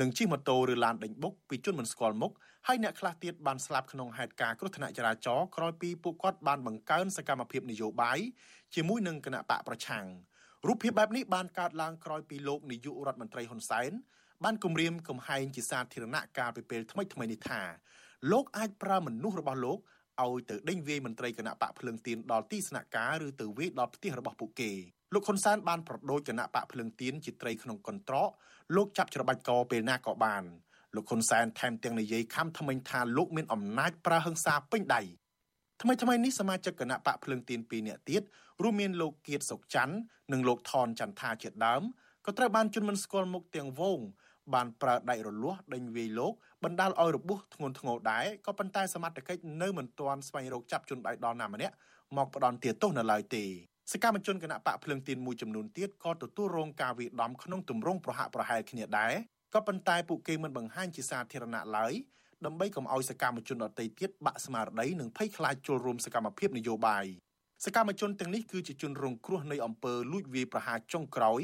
[0.00, 2.32] និងជិះម៉ូតូឬឡានដេញបុកពីជនមិនស្គាល់មុខ
[2.66, 8.18] ហើយអ្នកខ្លះទៀតបានស្លាប់ក្នុងហេតុការណ៍គ្រោះថ្នាក់ចរាចរណ៍ក្រោយពីពួកគាត់បានបង្កើនសកម្មភាពនយោបាយ
[8.74, 10.06] ជាមួយនឹងគណៈបកប្រឆាំង
[10.66, 13.90] រូបភាពបែបនេះបានកើតឡើងក្រោយពីលោកនាយករដ្ឋមន្ត្រីហ៊ុនសែន
[14.44, 17.62] បានគម្រាមកំហែងជាសាធារណៈកាលពីពេលថ្មីថ្មីនេះថា
[18.32, 19.78] លោកអាចប្រើមនុស្សរបស់លោក
[20.24, 24.72] ឲ្យទៅដេញវាយមន្ត្រីគណៈបកភ្លើងទៀនដល់ទីស្នាក់ការឬទៅវាយដល់ផ្ទះរបស់ពួកគេ
[25.14, 28.30] លោកហ៊ុនសែនបានប្រដូចគណៈបកភ្លើងទៀនជាត្រីក្នុងកន្ត្រក
[28.76, 30.44] លោកចាប់ច្របាច់កពេលណាក៏បាន
[30.94, 35.02] លោកហ៊ុនសែនថែមទាំងនិយាយខំថ្មិញថាលោកមានអំណាចប្រើហិង្សាពេញដៃ
[35.82, 38.22] ថ្មីថ្មីនេះសមាជិកគណៈបកភ្លើងទៀន2នាក់ទៀត
[38.62, 39.96] រួមមានលោកគៀតសុកច័ន្ទ
[40.32, 41.82] និងលោកថនចន្ទថាជាដើម
[42.26, 44.00] ក៏ត្រូវបានជន់មិនស្គាល់មុខទាំងវង
[44.54, 46.32] បានប្រើដៃរលាស់ដេញវាយលោក
[46.64, 51.74] បណ្ដាលឲ្យរបួសធ្ងន់ធ្ងរដែរក៏ប៉ុន្តែសមត្ថកិច្ចនៅមិនទាន់ស្វែងរកចាប់ជនដៃដល់ណាម្នាក់
[52.16, 53.44] មកផ្ដន់ទាទោសនៅឡើយទេ
[53.92, 59.12] សកម្មជនគណៈបកភ្លើងទៀនមួយចំនួនទៀតក៏ទទួលរងការវាយដំក្នុងទម្រង់ប្រហាក់ប្រហែលគ្នាដែរ
[59.54, 61.92] ក៏ប៉ុន្តែពួកគេមិនបង្ហាញជាសាធារណៈឡើយ
[62.44, 67.04] ដើម្បីកុំឲ្យសកម្មជនដទៃទៀតបាក់ស្មារតីនិងភ័យខ្លាចចូលរួមសកម្មភាពនយោបាយ
[67.64, 71.40] សកម្មជនទាំងនេះគឺជាជនរងគ្រោះនៃអំពើលួចវាយប្រហារចុងក្រោយ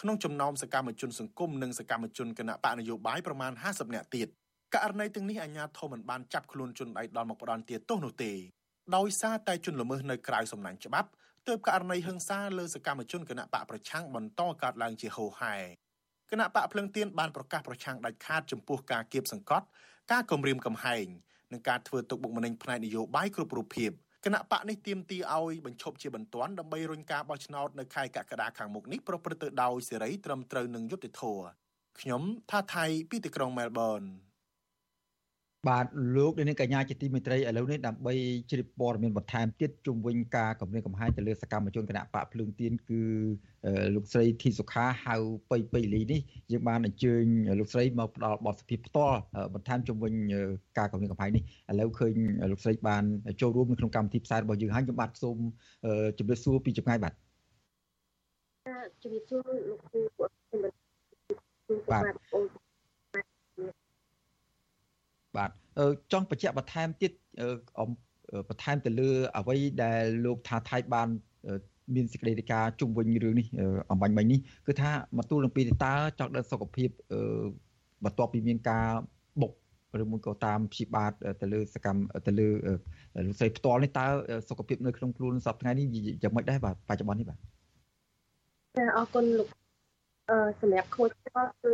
[0.00, 4.28] ក្នុងចំណោមសកម្មជនសង្គមនិងសកម្មជនគណៈបកនយោបាយប្រមាណ50នាក់ទៀត
[4.74, 8.32] ករណីទាំងនេះអាជ្ញាធរមិនបានចាប់ខ្លួនជនដៃដល់មកផ្ដន់ទាទោសនោះទេ
[8.96, 11.10] ដោយសារតែជនល្មើសនៅក្រៅសំណាញ់ច្បាប់
[11.50, 15.56] ទើបករណីហិង្សាលើសកម្មជនគណៈបកប្រឆាំងបន្តកើតឡើងជាហូរហែ
[16.30, 19.66] គណៈបកភ្លឹងទៀនបានប្រកាសប្រឆាំងដាច់ខាតចំពោះការគៀបសង្កត់
[20.12, 21.06] ការគំរាមកំហែង
[21.52, 23.90] និងការធ្វើទុកបុកម្នេញផ្នែកនយោបាយគ្រប់រូបភាព
[24.24, 31.44] គណៈបកនេះទាមទារឲ្យបញ្ឈប់ជាបន្ទាន់ដើម្បីរុញការបោះឆ្នោតនៅខែកក្កដាខាងមុខនេះប្រព្រឹត្តទៅដោយសេរីត្រឹមត្រូវនឹងយុត្តិធម៌
[32.00, 34.02] ខ្ញុំថាថៃពីទីក្រុងមែលប៊ន
[35.68, 35.86] បាទ
[36.16, 38.14] លោកនាងកញ្ញាជាទីមេត្រីឥឡូវនេះដើម្បី
[38.50, 43.02] ជ្រាបព័ត៌មានបន្ថែមទៀតជុំវិញការគម្រាមកំហែងទៅលើសកម្មជនគណៈបកភ្លើងទៀនគឺ
[43.94, 45.16] លោកស្រីធីសុខាហៅ
[45.50, 46.20] បៃបៃលីនេះ
[46.52, 47.24] យើងបានអញ្ជើញ
[47.60, 49.18] លោកស្រីមកផ្ដល់បទសភាផ្ទាល់
[49.54, 50.12] បន្ថែមជុំវិញ
[50.78, 52.14] ការគម្រាមកំហែងនេះឥឡូវឃើញ
[52.50, 53.04] លោកស្រីបាន
[53.40, 55.36] ចូលរួមនៅក្នុងកម្មវិធីផ្សាយរបស់យើងហើយខ្ញុំបាទសូម
[56.18, 57.14] ជម្រាបសួរពីចម្ងាយបាទ
[59.02, 59.40] ជម្រាបសួរ
[59.70, 60.00] លោកគ្រូ
[61.90, 62.59] បាទ
[65.36, 65.50] បាទ
[66.12, 67.12] ចង់បញ្ជាក់បន្ថែមទៀត
[68.48, 71.08] បន្ថែមទៅលើអ្វីដែលលោកថាថៃបាន
[71.94, 73.46] មានសេចក្តីរាយការណ៍ជុំវិញរឿងនេះ
[73.90, 76.88] អំបញ្ញមិញនេះគឺថាមកទូលនឹងពីតើចង់ដឹងសុខភាព
[78.04, 78.86] បន្ទាប់ពីមានការ
[79.42, 79.52] បុក
[80.02, 82.48] ឬមួយក៏តាមព្យាបាទទៅលើសកម្មទៅលើ
[83.26, 84.06] លោកស្រីផ្ទាល់នេះតើ
[84.48, 85.86] សុខភាពនៅក្នុងខ្លួនសប្តាហ៍ថ្ងៃនេះ
[86.22, 87.38] យ៉ាងម៉េចដែរបាទបច្ចុប្បន្ននេះបាទ
[88.76, 89.48] ចាអរគុណលោក
[90.30, 91.72] អឺសម្រាប់ខូចផ្ទាល់គឺ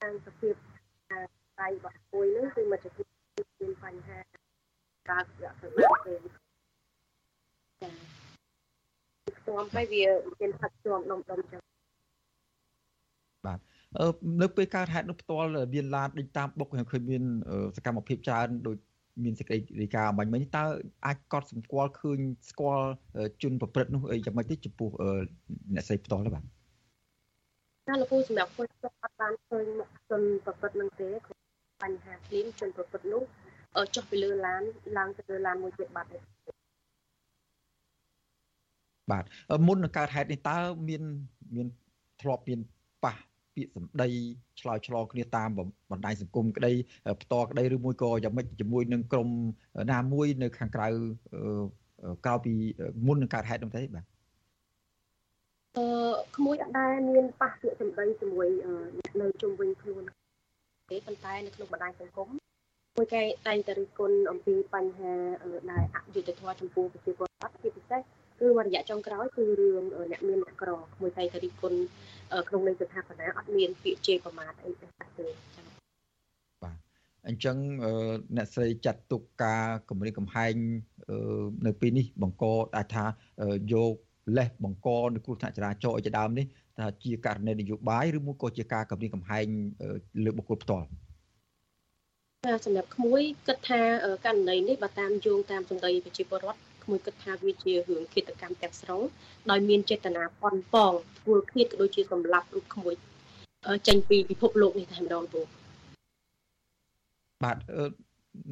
[0.00, 0.54] តាមសុខភាព
[1.60, 3.06] ដៃរបស់មួយនឹងគឺមិនទទួល
[3.60, 4.18] មានបញ្ហា
[5.10, 7.90] ការរកសម្រាប់ទេចា
[9.38, 10.04] ខ្ទាំហើយវា
[10.40, 11.60] មានផាត់ខ្ទាំដុំដុំចឹង
[13.46, 13.58] បាទ
[13.98, 14.08] អឺ
[14.42, 17.22] នៅពេលកើតហេតុនោះផ្ទាល់មានឡានដេញតាមបុកឃើញមាន
[17.76, 18.76] សកម្មភាពច្រើនដូច
[19.24, 20.64] មានសេចក្តីរាយការណ៍អំបញ្ញមិញតើ
[21.06, 22.18] អាចកត់សម្គាល់ឃើញ
[22.50, 22.88] ស្គាល់
[23.42, 24.90] ជនប្រព្រឹត្តនោះអីយ៉ាងម៉េចទេចំពោះ
[25.74, 26.44] អ្នកស្រីផ្ទាល់ទេបាទ
[27.86, 28.66] ចាលោកគ្រូសម្រាប់ខ្ញុំ
[29.02, 31.08] អត់បានឃើញមុខជនប្រព្រឹត្តនឹងទេ
[31.82, 33.22] បញ្ហាភ្លាមជនប្រព្រឹត្តនោះ
[33.94, 34.62] ចុះពីលើឡាន
[34.96, 36.22] ឡើងទៅលើឡានមួយទៀតបាត់ហើយ
[39.10, 39.24] បាទ
[39.66, 40.58] មុននឹងកើតហេតុនេះតើ
[40.88, 41.02] មាន
[41.54, 41.66] មាន
[42.22, 42.60] ធ្លាប់មាន
[43.04, 43.14] ប៉ះ
[43.54, 44.08] ពាក្យសម្ដី
[44.60, 45.48] ឆ្លើយឆ្លងគ្នាតាម
[45.90, 46.72] បណ្ដាញសង្គមក្តី
[47.22, 49.28] ផ្ទាល់ក្តីឬមួយក៏យ៉ាងម៉េចជាមួយនឹងក្រុម
[49.92, 50.88] ណាមួយនៅខាងក្រៅ
[52.24, 52.52] ក្រៅពី
[53.06, 54.04] មុននឹងកើតហេតុនោះទេបាទ
[55.76, 55.86] អឺ
[56.36, 58.48] ក្មួយអត់ដែលមានប៉ះពាក្យសម្ដីជាមួយ
[59.20, 60.04] នៅជុំវិញខ្លួន
[60.90, 62.28] ទេប៉ុន្តែនៅក្នុងបណ្ដាញសង្គម
[62.96, 65.12] មួយគេតែងតែរិះគន់អំពីបញ្ហា
[65.70, 68.00] ដែលអយុត្តិធម៌ចំពោះប្រជាពលរដ្ឋជាពិសេស
[68.40, 69.82] គឺមួយរយៈចុងក្រោយគឺរឿង
[70.12, 70.70] អ្នកមានអ្នកក្រ
[71.00, 71.78] មួយតែងតែរិះគន់
[72.48, 74.92] ក្នុងន័យស្ថាបនាអត់មានពាក្យជេរប្រមាថអីទេចា៎
[76.62, 76.76] បាទ
[77.26, 77.56] អញ្ចឹង
[78.36, 80.54] អ្នកស្រីចាត់ទុកការគម្រាមកំហែង
[81.66, 82.44] នៅពេលនេះបង្ក
[82.76, 83.04] អាចថា
[83.72, 83.94] យក
[84.36, 86.46] លេសបង្កនៅគ្រោះថ្នាក់ចរាចរណ៍ជាដើមនេះ
[86.78, 89.46] ថាជាករណីនយោបាយឬមួយក៏ជាការគម្រាមកំហែង
[90.24, 90.86] លើបុគ្គលផ្ទាល់
[92.64, 93.80] សម្រាប់ក្មួយគិតថា
[94.24, 99.00] ករណីនេះបើតាមយោងតាមសម្ដីប្រជាពលរដ្ឋក្មួយគិតថាវាជារឿងឃាតកម្មទាំងស្រុង
[99.50, 102.94] ដោយមានចេតនាប៉ុនប៉ងធ្វើឃាតក៏ដូចជាសម្លាប់រូបក្មួយ
[103.86, 105.40] ចេញពីពិភពលោកនេះតែម្ដងពូ
[107.44, 107.56] បាទ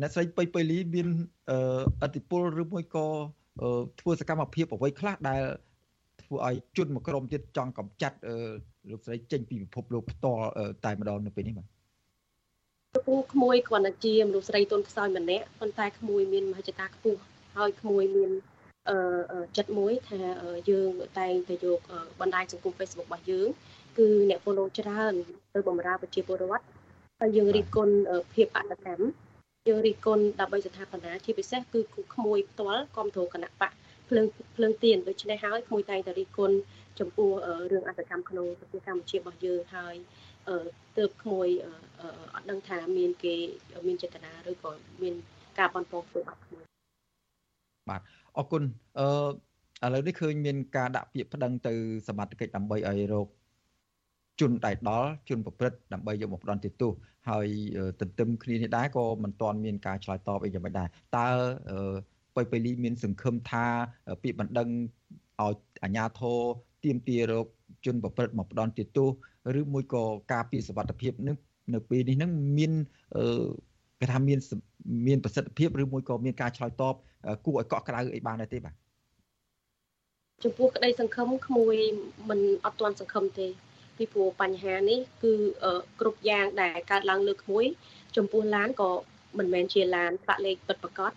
[0.01, 1.09] អ្នកស្រីបៃបៃលីមាន
[2.03, 3.07] អតិពលឬមួយក៏
[4.01, 5.43] ធ្វើសកម្មភាពអ្វីខ្លះដែល
[6.35, 8.17] ធ្វើឲ្យជនមួយក្រុមទៀតចង់កំចាត់
[8.91, 10.45] លោកស្រីចេញពីពិភពលោកផ្ទាល់
[10.85, 11.67] តែម្ដងនៅពេលនេះបាទ
[13.07, 17.21] ពូក្មួយគ្រាន់តែជាមនុស្សស្រីទុនខ្សោយម្នាក់ប៉ុន្តែក្មួយមានមហិច្ឆតាខ្ពស់
[17.57, 18.31] ហើយក្មួយមាន
[18.91, 20.21] អឺចិត្តមួយថា
[20.71, 21.81] យើងតែងតែយក
[22.21, 23.49] បណ្ដាញសង្គម Facebook របស់យើង
[23.99, 25.15] គឺអ្នក follow ច្រើន
[25.55, 26.67] ទៅបម្រើប្រជាពលរដ្ឋ
[27.21, 27.95] ហើយយើងរិះគន់
[28.35, 29.05] ភាពអត្តកម្ម
[29.69, 31.81] យើងរិះគន់ដើម្បីស្ថាបនាជាពិសេសគឺ
[32.15, 33.73] ក្មួយផ្ទាល់គ្រប់គ្រងគណៈបក
[34.09, 34.27] ភ្លើង
[34.57, 36.57] ភ្លើងទៀនដូច្នេះហើយក្មួយតែងតែរិះគន់
[37.01, 37.31] ចំពោះ
[37.73, 39.95] រឿងអត្តកម្មក្នុងប្រទេសកម្ពុជារបស់យើងហើយ
[40.99, 41.49] ទើបក្មួយ
[42.35, 43.35] អត់ដឹងថាមានគេ
[43.87, 44.71] មានចេតនាឬក៏
[45.03, 45.15] មាន
[45.59, 46.65] ការបន្ទោសធ្វើបាបក្មួយ
[47.91, 48.03] បាទ
[48.37, 48.63] អរគុណ
[48.99, 51.75] អឺឥឡូវនេះឃើញមានការដាក់ពាក្យប្តឹងទៅ
[52.09, 53.29] សមត្ថកិច្ចដើម្បីឲ្យរក
[54.41, 56.93] ជនដែលដល់ជនប្រព្រឹត្តដើម្បីយកមកផ្ដន់ទោស
[57.31, 57.47] ហើយ
[58.01, 61.29] ទន្ទឹមគ្នានេះដែរក៏មិនទាន់មានការឆ្លើយតបអីយ៉ាងម៉េចដែរតើ
[62.37, 63.67] បៃបៃលីមានសង្ឃឹមថា
[64.23, 64.69] ពាក្យបណ្ដឹង
[65.41, 66.39] ឲ្យអាជ្ញាធរ
[66.85, 67.47] ទៀមទារក
[67.85, 69.09] ជនប្រព្រឹត្តមកផ្ដន់ទោស
[69.59, 71.37] ឬមួយក៏ការពីសវត្ថភាពនឹង
[71.75, 72.73] នៅពេលនេះនឹងមាន
[74.01, 74.39] គេថាមាន
[75.07, 76.95] មានប្រសិទ្ធភាពឬមួយក៏មានការឆ្លើយតប
[77.45, 78.75] គួរឲ្យកក់ក្ដៅអីបានដែរទេបាទ
[80.45, 81.77] ចំពោះក្តីសង្ឃឹមក្មួយ
[82.29, 83.47] មិនអត់ទាន់សង្ឃឹមទេ
[83.97, 85.33] ពីព្រោះបញ្ហានេះគឺ
[86.01, 87.65] គ្រប់យ៉ាងដែលកើតឡើងលើក្មួយ
[88.17, 88.91] ចំពោះឡានក៏
[89.39, 91.13] មិនមែនជាឡានបាក់លេខពិតប្រកប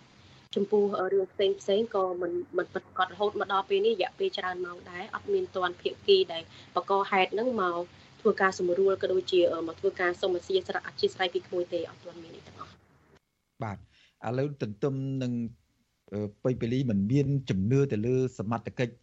[0.56, 6.42] ចំពោះរឿងផ្សេងផ្សេងក៏មិនមិនពិតប្រកបរហូតមកដល់ពេលនេះរយៈពេលច្រើនម៉ោងដែរអត់មានទាន់ភាគីដែល
[6.76, 7.78] បកហេតុនឹងមក
[8.20, 12.72] ធ្វើការសម្រួលក៏ដូចជាមកធ្វើការសុំអសីស្រៈអធិស្ឋានពីក្មួយទេអត់ទាន់មានទេទាំងអស់
[13.62, 15.32] បាទឥឡូវទន្ទឹមនឹង
[16.44, 18.94] បេបលីមិនមានជំនឿទៅលើ សមត្ថកិច្ច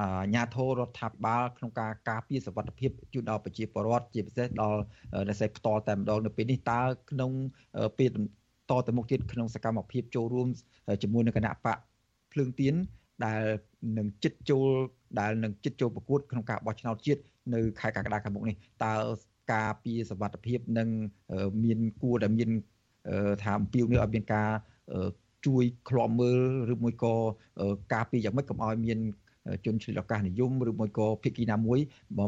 [0.00, 4.80] អាញាធររដ្ឋាភិបាលក្នុងការការពារសវត្ថភាពជូនដល់ប្រជាពលរដ្ឋជាពិសេសដល់
[5.28, 7.30] អ្នកសេផ្ទាល់តែម្ដងនៅពេលនេះតើក្នុង
[7.98, 8.10] ពេល
[8.70, 10.48] តទៅមុខទៀតក្នុងសកម្មភាពចូលរួម
[11.02, 11.78] ជាមួយនឹងគណៈបក
[12.32, 12.74] ភ្លើងទៀន
[13.24, 13.42] ដែល
[13.98, 14.68] នឹងចិត្តចូល
[15.20, 17.20] ដែលនឹងចិត្តចូលប្រកួតក្នុងការបោះឆ្នោតជាតិ
[17.54, 18.94] នៅខែកក្កដាខាងមុខនេះតើ
[19.52, 20.88] ការពីសវត្ថភាពនឹង
[21.64, 22.50] មានគួរតែមាន
[23.42, 24.50] ថាអំពាវនាវឲ្យមានការ
[25.46, 26.38] ជួយឃ្លាំមើល
[26.72, 27.14] ឬមួយក៏
[27.94, 28.98] ការពីយ៉ាងម៉េចកុំឲ្យមាន
[29.64, 31.78] ជនឆ្លៀតឱកាសនិយមឬមួយក៏ភិក្ខីណាមួយ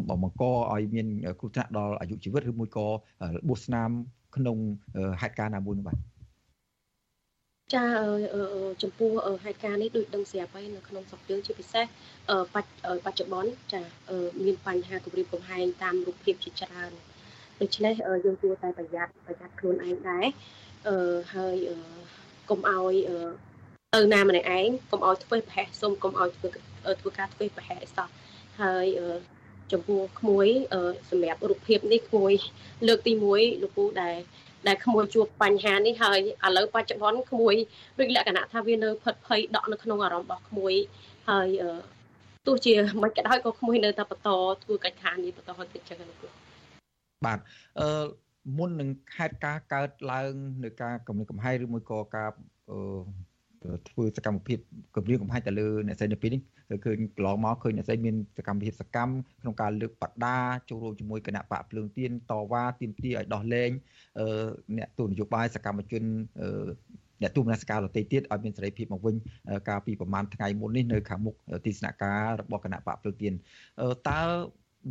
[0.09, 1.07] បង្កឲ្យមាន
[1.41, 2.93] គ្រោះថ្នាក់ដល់អាយុជីវិតឬមួយក៏រ
[3.49, 3.91] បួសស្នាម
[4.37, 4.59] ក្នុង
[5.21, 5.97] ហេតុការណ៍ណាមួយនោះបាទ
[7.75, 7.85] ចា
[8.83, 9.11] ចំពោះ
[9.45, 11.85] ហេតុការណ៍នេះដូចដឹងស្រាប់ហើយនៅក្នុងស្រុកយើងជាពិសេស
[13.05, 13.83] បច្ចុប្បន្នចា
[14.45, 16.93] មានបញ្ហាគម្រាមកំហែងតាមរូបភាពជាច្រើន
[17.61, 17.95] ដូច្នេះ
[18.25, 20.27] យើងគួរតែប្រយ័ត្នប្រយ័ត្នខ្លួនឯងដែរ
[20.89, 21.57] អឺហើយ
[22.51, 22.95] កុំឲ្យ
[23.95, 26.49] ទៅណាម្នាក់ឯងកុំឲ្យធ្វើប្រហែសសុំកុំឲ្យធ្វើ
[27.01, 28.09] ធ្វើការធ្វើប្រហែសសោះ
[28.61, 28.87] ហើយ
[29.73, 30.49] ចំពោះក្មួយ
[31.11, 32.33] សម្រាប់រូបភាពនេះក្មួយ
[32.87, 34.17] លើកទី1លោកពូដែល
[34.67, 37.55] ដែលក្មួយជួបបញ្ហានេះហើយឥឡូវបច្ចុប្បន្នក្មួយ
[37.99, 40.75] ដូចលក្ខណៈថាវានៅផិតភ័យដក់នៅក្នុងអារម្មណ៍របស់ក្មួយ
[41.29, 41.49] ហើយ
[42.47, 44.31] ទោះជាមិនក៏ដោយក៏ក្មួយនៅតែបន្ត
[44.63, 46.25] ធ្វើកិច្ចការនេះបន្តទៅចឹងលោក
[47.27, 47.39] បាទ
[47.81, 48.07] អឺ
[48.59, 50.33] មុននឹងហេតុការកើតឡើង
[50.65, 52.31] នៅការកំណត់កំហែងឬមួយក៏ការ
[53.89, 54.59] ធ្វើសកម្មភាព
[54.97, 56.43] គម្រាមកំហែងទៅលើអ្នកស្រីនៅពេលនេះ
[56.85, 60.39] ឃើញកន្លងមកឃើញអ្នកស្រីមានសកម្មភាពសកម្មក្នុងការលើកបដា
[60.71, 63.71] ចូលរួមជាមួយគណៈបកភ្លើងទៀនតវ៉ាទាមទារឲ្យដោះលែង
[64.79, 66.03] អ្នកទូនយោបាយសកម្មជន
[67.23, 69.17] អ្នកទូមនសការដទៃទៀតឲ្យមានសេរីភាពមកវិញ
[69.69, 71.35] កាលពីប្រហែលថ្ងៃមុននេះនៅខាងមុខ
[71.67, 73.33] ទីស្នាក់ការរបស់គណៈបកភ្លើងទៀន
[74.09, 74.21] តើ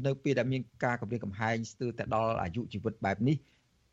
[0.06, 3.38] នៅពេលដែលមានការគម្រាមកំហែងស្ទើរតែដល់អាយុជីវិតបែបនេះ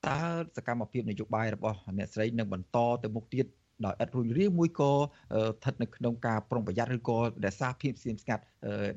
[0.09, 0.21] តើ
[0.57, 3.47] សកម្មភាពនយោបាយរបស់អ្នកស្រីនឹងបន្តទៅមុខទៀត
[3.85, 8.43] ដោយឥតរួញរាមួយក៏ស្ថិតនៅក្នុងការប្រុងប្រយ័ត្នឬក៏រក្សាភាពស្ងៀមស្ងាត់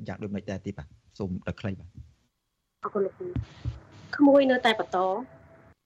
[0.08, 1.90] យ៉ាងដូចមិនដែរទេបាទសូមដល់ខ្លីបាទ
[2.84, 3.14] អរគុណលោក
[4.18, 5.00] ក្មួយនៅតែបន្ត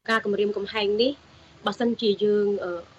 [0.10, 1.12] ការគម្រាមកំហែងនេះ
[1.66, 2.48] បើសិនជាយើង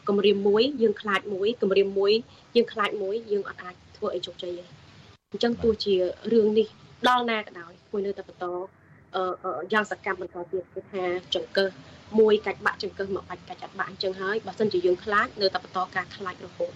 [0.09, 2.13] គម្រាមមួយយើងខ្លាចមួយគម្រាមមួយ
[2.57, 4.65] យើងខ្លាចមួយយើងអត់អាចធ្វើអីជោគជ័យទេ
[5.33, 5.95] អញ្ចឹងទោះជា
[6.33, 6.67] រឿងនេះ
[7.09, 8.45] ដល់ណាក៏ដោយគួរនៅតែបន្ត
[9.73, 11.69] យ៉ាងសកម្មបន្តទៀតគឺថាចង្កឹះ
[12.21, 16.73] មួយកាច់បាក់ចង្កឹះមកបាច់កាច់ចាត់បាក់អញ្ចឹងហើយបើសិនជាយើងខ្លាចនៅតែបន្តការខ្លាចរហូត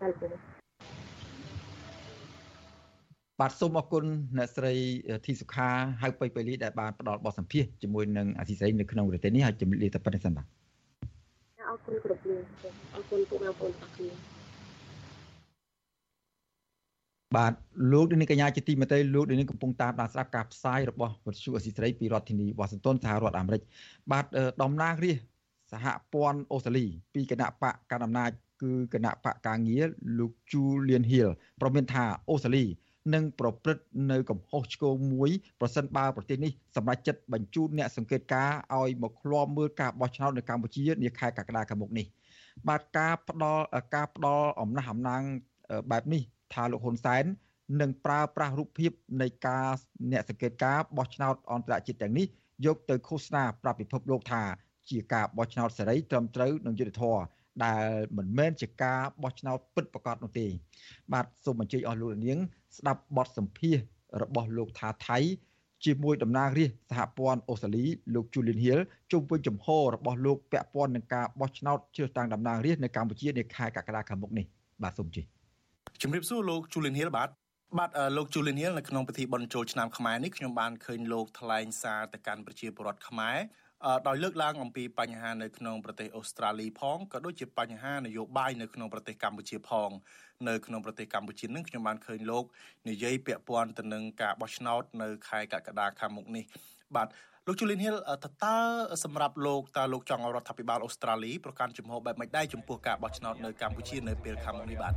[0.00, 0.54] តែលោក
[3.40, 4.04] បាទសូមអរគុណ
[4.36, 4.74] អ្នកស្រី
[5.26, 5.68] ធីសុខា
[6.02, 10.46] ហៅបៃបៃលីដែលបានផ្ដល់បទសម្ភាសជាមួយនឹងអាស៊ីសេរីនៅក្នុងប្រទេសនេះហើយជំរាបលាតែប៉ុណ្្នេះសិនបាទ
[11.68, 12.36] អរគុណគ្រប់គ្នា
[12.94, 14.33] អរគុណពួកបងប្អូនទាំងគ្នា
[17.36, 17.52] បាទ
[17.92, 23.62] លោកនាងកញ្ញាជាទីមេត្រីលោកនាងកំពុងតាមដានស្ដាប់ការផ្សាយរបស់វិទ្យុអស៊ីសេរីពីរដ្ឋធានីវ៉ាស៊ីនតោនសហរដ្ឋអាមេរិក
[24.12, 24.24] បាទ
[24.62, 25.24] តំណាងរាស្ត្រ
[25.72, 28.30] សហព័ន្ធអូស្ត្រាលី ពីគណៈបកកណ្ដាលអំណាច
[28.62, 29.86] គឺគណៈបកការងារ
[30.18, 31.30] លោក Julian Hill
[31.60, 32.64] ប្រមានថាអូស្ត្រាលី
[33.14, 35.30] នឹងប្រព្រឹត្តនៅកំហុសឆ្គងមួយ
[35.60, 42.06] ប្រសិនបើប្រទេសនេះសម្រេចចិត្តបញ្ជូនអ្នកសង្កេតការឲ្យមកឃ្លាំមើលការបោះឆ្នោតនៅកម្ពុជានាខែកក្កដាខាងមុខនេះ
[42.68, 43.64] បាទការផ្ដល់
[43.94, 45.22] ការផ្ដល់អំណះអំណាង
[45.90, 46.22] បែបនេះ
[46.54, 47.24] ថាលោកហ៊ុនសែន
[47.80, 48.92] នឹងប្រើប្រាស់រូបភាព
[49.22, 49.68] នៃការ
[50.12, 52.26] អ្នកសង្កេតការបោះឆ្នោតអន្តរជាតិទាំងនេះ
[52.66, 54.42] យកទៅឃោសនាប្រាប់ពិភពលោកថា
[54.90, 57.22] ជាការបោះឆ្នោតសេរីត្រឹមត្រូវនិងយុត្តិធម៌
[57.64, 60.46] ដែលមិនមែនជាការបោះឆ្នោតពិតប្រាកដនោះទេ
[61.12, 62.38] បាទសូមអញ្ជើញអស់លោកនាង
[62.78, 63.76] ស្ដាប់បទសម្ភាស
[64.22, 65.18] របស់លោកថាថៃ
[65.84, 67.84] ជាមួយតំណាងរាស្ត្រសហព័ន្ធអូស្ត្រាលី
[68.14, 68.80] លោក Julian Hill
[69.12, 74.46] ជុំវិញចំហរបស់លោកពាក់ព័ន្ធនឹងការបោះឆ្នោតជ្រើសតាំងតំណាងរាស្ត្រនៅកម្ពុជានាខែកក្កដាខាងមុខនេះ
[74.82, 75.33] បាទសូមជម្រាប
[76.02, 77.30] ជំរាបសួរលោក Julian Hill បាទ
[77.78, 83.38] បាទលោក Julian Hill នៅក្នុងពិធីបុណ្យចូលឆ្នាំខ្មែរនេះខ្ញុំបានឃើញលោកថ្លែងសារទៅកាន់ប្រជាពលរដ្ឋខ្មែរ
[84.08, 89.90] ដោយលើកឡើងអំពីបញ្ហានៅក្នុងប្រទេសអូស្ត្រាលីផងក៏ដូចជាបញ្ហានយោបាយនៅក្នុងប្រទេសកម្ពុជាផង
[90.48, 92.44] នៅក្នុងប្រទេសកម្ពុជានឹងខ្ញុំបានឃើញលោក
[92.88, 96.44] និយាយពាក់ព័ន្ធទៅនឹងការបោះឆ្នោតនៅខែកក្កដាខាងមុខនេះ
[96.96, 97.08] បាទ
[97.48, 98.56] លោកជូលីនហ៊ីលតើតើ
[99.04, 104.94] សម្រាប់លោកតើលោកចង់ឲ្យរដ្ឋាភិបាលអូស្ត្រាលីប្រកាន់ជំហរបែបម៉េចដែរចំពោះការបោះឆ្នោតនៅកម្ពុជានៅពេលខាងមុខនេះបាទ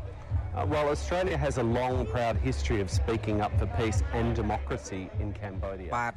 [0.74, 5.28] Well, Australia has a long proud history of speaking up for peace and democracy in
[5.42, 5.90] Cambodia.
[6.00, 6.14] បាទ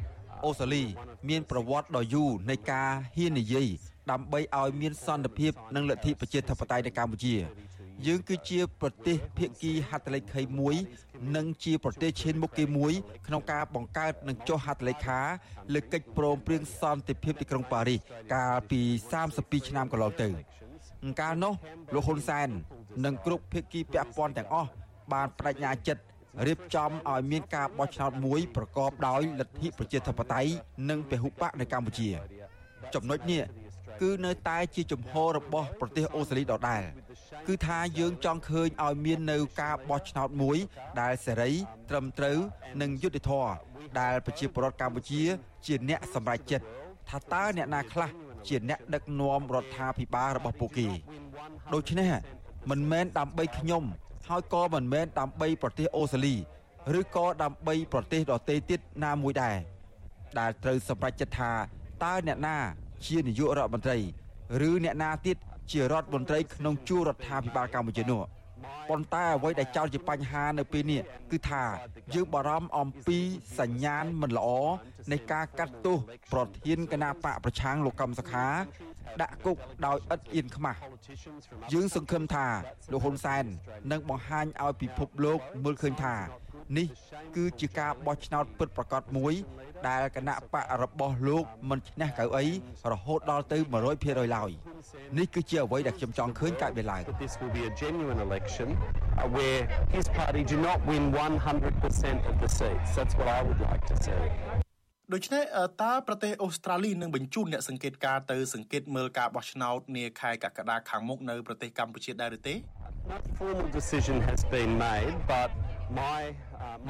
[0.47, 0.85] អូស្ត្រាលី
[1.31, 3.69] មានប្រវត្តិដ៏យូរនៃការហ៊ាននិយាយ
[4.11, 7.35] ដើម្បីឲ្យមានសន្តិភាពនិងលទ្ធិប្រជាធិបតេយ្យនៅកម្ពុជា
[8.07, 10.77] យើងគឺជាប្រទេសភាគីហត្ថលេខីមួយ
[11.37, 12.93] និងជាប្រទេសឈានមុខគេមួយ
[13.27, 15.21] ក្នុងការបង្កើតនិងចុះហត្ថលេខា
[15.75, 18.01] លើកិច្ចព្រមព្រៀងសន្តិភាពទីក្រុងប៉ារីស
[18.35, 18.81] កាលពី
[19.25, 20.29] 32ឆ្នាំកន្លងទៅ
[21.21, 21.55] កាលនោះ
[21.95, 22.49] លោកហ៊ុនសែន
[23.05, 24.69] និងគ្រប់ភាគីពាក់ព័ន្ធទាំងអស់
[25.13, 26.03] បានបដិញ្ញាចិត្ត
[26.47, 30.51] រៀបចំឲ្យមានការបោះឆ្នោតមួយប្រកបដោយលទ្ធិប្រជាធិបតេយ្យ
[30.91, 32.09] និងពហុបកនៅកម្ពុជា
[32.95, 33.43] ចំណុចនេះ
[34.01, 36.83] គឺនៅតែជាជំហររបស់ប្រទេសអូស្ត្រាលីដដែល
[37.47, 40.59] គឺថាយើងចង់ឃើញឲ្យមាននៅការបោះឆ្នោតមួយ
[41.01, 41.51] ដែលសេរី
[41.91, 42.39] ត្រឹមត្រូវ
[42.81, 43.53] និងយុត្តិធម៌
[44.01, 45.23] ដែលប្រជាពលរដ្ឋកម្ពុជា
[45.67, 46.67] ជាអ្នកសម្រេចចិត្ត
[47.09, 48.11] ថាតើអ្នកណាខ្លះ
[48.49, 50.89] ជាអ្នកដឹកនាំរដ្ឋាភិបាលរបស់ពួកគេ
[51.75, 52.11] ដូច្នេះ
[52.71, 53.85] មិនមែនដើម្បីខ្ញុំ
[54.29, 56.35] ហើយក៏មិនមែនដើម្បីប្រទេសអូស្ត្រាលី
[56.99, 59.57] ឬក៏ដើម្បីប្រទេសដទៃទៀតណាមួយដែរ
[60.39, 61.53] ដែលត្រូវសម្រេចចិត្តថា
[62.05, 62.57] តើអ្នកណា
[63.07, 63.99] ជានាយករដ្ឋមន្ត្រី
[64.69, 65.37] ឬអ្នកណាទៀត
[65.73, 68.23] ជារដ្ឋមន្ត្រីក្នុងជួររដ្ឋាភិបាលកម្ពុជានោះ
[68.89, 71.01] ប៉ុន្តែអ្វីដែលចោទជាបញ្ហានៅពេលនេះ
[71.31, 71.65] គឺថា
[72.15, 73.19] យើងបារម្ភអំពី
[73.59, 74.49] សញ្ញាណមិនល្អ
[75.13, 75.97] នៃការកាត់ទោស
[76.33, 78.47] ប្រធានគណៈបកប្រឆាំងលោកកឹមសុខា
[79.21, 79.57] ដាក់គុក
[79.87, 80.79] ដោយឥតអៀនខ្មាស់
[81.73, 82.47] យើងសង្ឃឹមថា
[82.93, 83.45] លោកហ៊ុនសែន
[83.91, 86.15] នឹងបង្ហាញឲ្យពិភពលោកមើលឃើញថា
[86.79, 86.87] នេះ
[87.37, 89.35] គឺជាការបោះឆ្នោតពិតប្រាកដមួយ
[89.89, 92.45] ដែលគណៈបករបស់លោកមិនឈ្នះកៅអី
[92.93, 93.59] រហូតដល់ទៅ
[93.97, 94.51] 100%ឡើយ
[95.19, 98.69] នេះគឺជាអ្វីដែលខ្ញុំចង់ឃើញកើតមានឡើង This will be a genuine election
[99.37, 99.61] where
[99.97, 103.95] his party do not win 100% of the seats that's what I would like to
[104.05, 104.23] see
[105.15, 105.43] ដូច្នេះ
[105.83, 112.55] តើប្រទេសអូស្ត្រាលីនឹងបញ្ជូនអ្នកសង្កេតការទៅសង្កេតមើលការបោះឆ្នោតនាខែកក្កដាខាងមុខនៅប្រទេសកម្ពុជាដែរឬទេ
[113.13, 115.70] Not formal decision has been made but my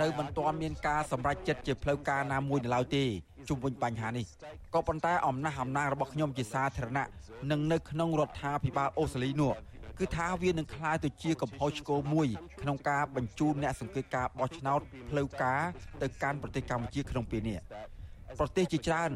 [0.01, 3.05] នៅមិនទាន់មានការសម្រេចចិត្តជាផ្លូវការណាមួយនៅឡើយទេ
[3.49, 4.27] ជុំវិញបញ្ហានេះ
[4.75, 7.07] ក៏ប៉ុន្តែអំណះអំណាងរបស់ខ្ញុំជាសាធារណៈ
[7.51, 9.53] និងនៅក្នុងរដ្ឋាភិបាលអូស្ត្រាលីនោះ
[9.99, 12.29] គឺថាវានឹងក្លាយទៅជាកំហុសឆ្គងមួយ
[12.63, 14.81] ក្នុងការបញ្ជូនអ្នកសង្កេតការបោះឆ្នោត
[15.11, 15.61] ផ្លូវការ
[16.03, 17.59] ទៅកាន់ប្រទេសកម្ពុជាក្នុងពេលនេះ
[18.39, 19.11] ប្រទេសជាច្រើន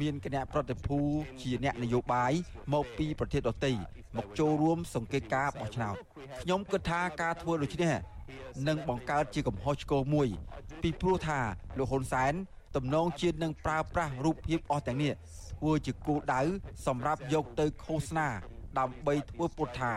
[0.00, 0.98] មានគណៈប្រតិភូ
[1.42, 2.32] ជាអ្នកនយោបាយ
[2.74, 3.72] មកពីប្រទេសដទៃ
[4.16, 5.96] មកចូលរួមសង្កេតការបោះឆ្នោត
[6.42, 7.92] ខ្ញុំគិតថាការធ្វើដូច្នេះ
[8.68, 10.28] នឹងបង្កើតជាកំហុសឆ្គងមួយ
[10.82, 11.40] ពីព្រោះថា
[11.78, 12.32] លោកហ៊ុនសែន
[12.76, 15.12] ទំនងជានឹងប្រើប្រាស់រូបភាពអស់ទាំងនេះ
[15.58, 16.40] ធ្វើជាគោលដៅ
[16.86, 18.28] សម្រាប់យកទៅឃោសនា
[18.78, 19.92] ដើម្បីធ្វើពុតថា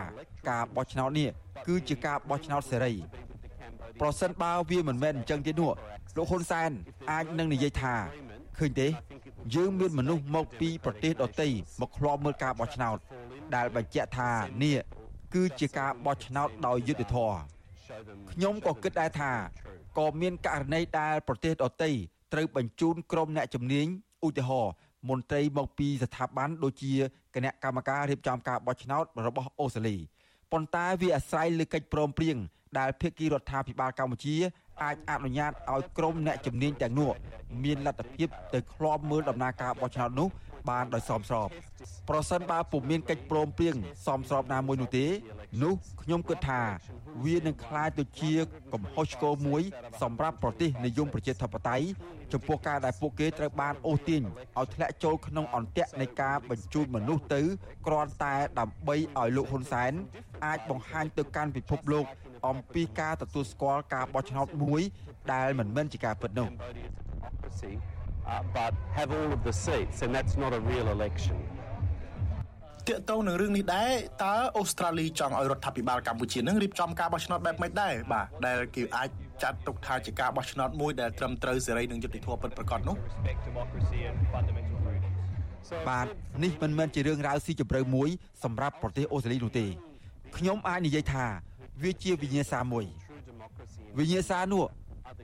[0.48, 1.30] ការបោះឆ្នោតនេះ
[1.66, 2.94] គឺជាការបោះឆ្នោតសេរី
[4.00, 5.72] ប្រសិនបើវាមិនមែនអញ្ចឹងទេនោះ
[6.16, 6.70] លោកហ៊ុនសែន
[7.10, 7.94] អាចនឹងនិយាយថា
[8.58, 8.88] ឃើញទេ
[9.54, 11.48] យើងមានមនុស្សមកពីប្រទេសដទៃ
[11.80, 12.98] មកឃ្លាំមើលការបោះឆ្នោត
[13.54, 14.30] ដែលបញ្ជាក់ថា
[14.62, 14.76] នេះ
[15.34, 17.55] គឺជាការបោះឆ្នោតដោយយុត្តិធម៌
[18.32, 19.32] ខ្ញុំក៏គិតដែរថា
[19.98, 21.90] ក៏មានករណីដែលប្រទេសដទៃ
[22.32, 23.86] ត្រូវបញ្ជូនក្រុមអ្នកជំនាញ
[24.26, 24.72] ឧទាហរណ៍
[25.08, 26.94] មន្ត្រីមកពីស្ថាប័នដូចជា
[27.34, 29.96] គណៈកម្មការរៀបចំការបោះឆ្នោតរបស់អូស្ត្រាលី
[30.52, 32.36] ប៉ុន្តែវាអាស្រ័យលើកិច្ចព្រមព្រៀង
[32.78, 34.36] ដែលភាគីរដ្ឋាភិបាលកម្ពុជា
[34.82, 37.10] អាចអនុញ្ញាតឲ្យក្រុមអ្នកជំនាញទាំងនោះ
[37.64, 40.28] មានលទ្ធភាពទៅឃ្លាំមើលដំណើរការបោះឆ្នោតនោះ
[40.70, 41.48] បានដោយសមស្រប
[42.08, 45.06] ប្រសិនបើពុំមានកិច្ចព្រមព្រៀងសមស្របណាមួយនោះទេ
[45.62, 46.62] នោះខ្ញុំគិតថា
[47.24, 48.32] វានឹងក្លាយទៅជា
[48.72, 49.62] កំហុសឆ្គងមួយ
[50.02, 51.86] សម្រាប់ប្រទេសនិយមប្រជាធិបតេយ្យ
[52.32, 57.42] ចំពោះការដែលពួកគេត្រូវបានអូសទាញឲ្យធ្លាក់ចូលក្នុងអន្ទាក់នៃការបញ្ជូនមនុស្សទៅ
[57.86, 59.92] គ្រាន់តែដើម្បីឲ្យលោកហ៊ុនសែន
[60.46, 62.06] អាចបង្ហាញទៅកាន់ពិភពលោក
[62.48, 64.82] អំពីការទទួលស្គាល់ការបោះឆ្នោតមួយ
[65.32, 66.48] ដែលមិនមែនជាការពិតនោះ
[68.26, 71.38] uh, but have all of the seats, and that's not a real election.
[72.88, 73.92] តកតងនឹងរឿងនេះដែរ
[74.24, 79.08] តើអូស្ត្រាលីចង់ឲ្យរដ្ឋាភិបាលកម្ពុជានឹងរៀបចំការបោះឆ្នោតបែបម៉េចដែរបាទដែលគេអាច
[79.42, 82.96] ចាត់ទុកថាជាការបោះឆ្នោតមួយដែលត្រឹមត្រូវសេរីនិងយុត្តិធម៌ពិតប្រាកដនោះ
[85.88, 86.06] បាទ
[86.44, 88.08] នេះមិនមែនជារឿងរ៉ាវស៊ីជម្រៅមួយ
[88.44, 89.66] សម្រាប់ប្រទេសអូស្ត្រាលីនោះទេ
[90.36, 91.24] ខ្ញុំអាចនិយាយថា
[91.82, 92.84] វាជាវិញ្ញាសាមួយ
[93.98, 94.64] វិញ្ញាសានោះ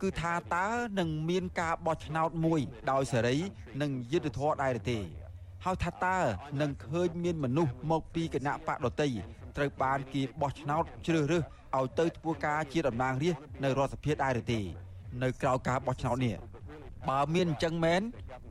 [0.03, 0.67] គឺថាតើ
[0.99, 2.61] នឹងមានការបោះឆ្នោតមួយ
[2.91, 3.37] ដោយសេរី
[3.83, 4.99] និងយុត្តិធម៌ដែរទេ
[5.65, 6.19] ហើយថាតើ
[6.61, 9.11] នឹងឃើញមានមនុស្សមកពីគណៈបកដតី
[9.57, 11.43] ត្រូវបានគេបោះឆ្នោតជ្រើសរើស
[11.77, 14.61] ឲ្យទៅធ្វើការជាតំណាងរាស្ត្រនៅរដ្ឋសភាដែរទេ
[15.23, 16.35] នៅក្រៅការបោះឆ្នោតនេះ
[17.09, 18.01] បើមានអញ្ចឹងមែន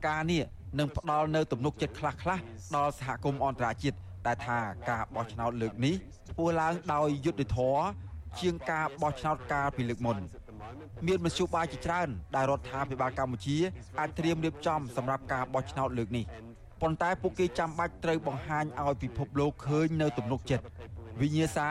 [0.08, 0.42] ការនេះ
[0.78, 2.38] នឹងផ្ដល់នៅទំនុកចិត្តខ្លះខ្លះ
[2.76, 4.58] ដល់សហគមន៍អន្តរជាតិដែលថា
[4.90, 5.94] ការបោះឆ្នោតលើកនេះ
[6.32, 7.82] ធ្វើឡើងដោយយុត្តិធម៌
[8.40, 10.16] ជាងការបោះឆ្នោតកាលពីលើកមុន
[11.06, 13.56] មានមធ្យោបាយជាច្រើនដែលរដ្ឋាភិបាលកម្ពុជា
[14.00, 16.24] អាចត្រៀមរៀបចំសម្រាប់ការបោះឆ្នោតលើកនេះ
[16.82, 20.64] ប៉ុន្តែពួកគេចាំបាច់ត្រូវបង្ហាញឲ្យពិភពលោកឃើញនៅទំនុកចិត្ត
[21.20, 21.68] វិញ្ញាសា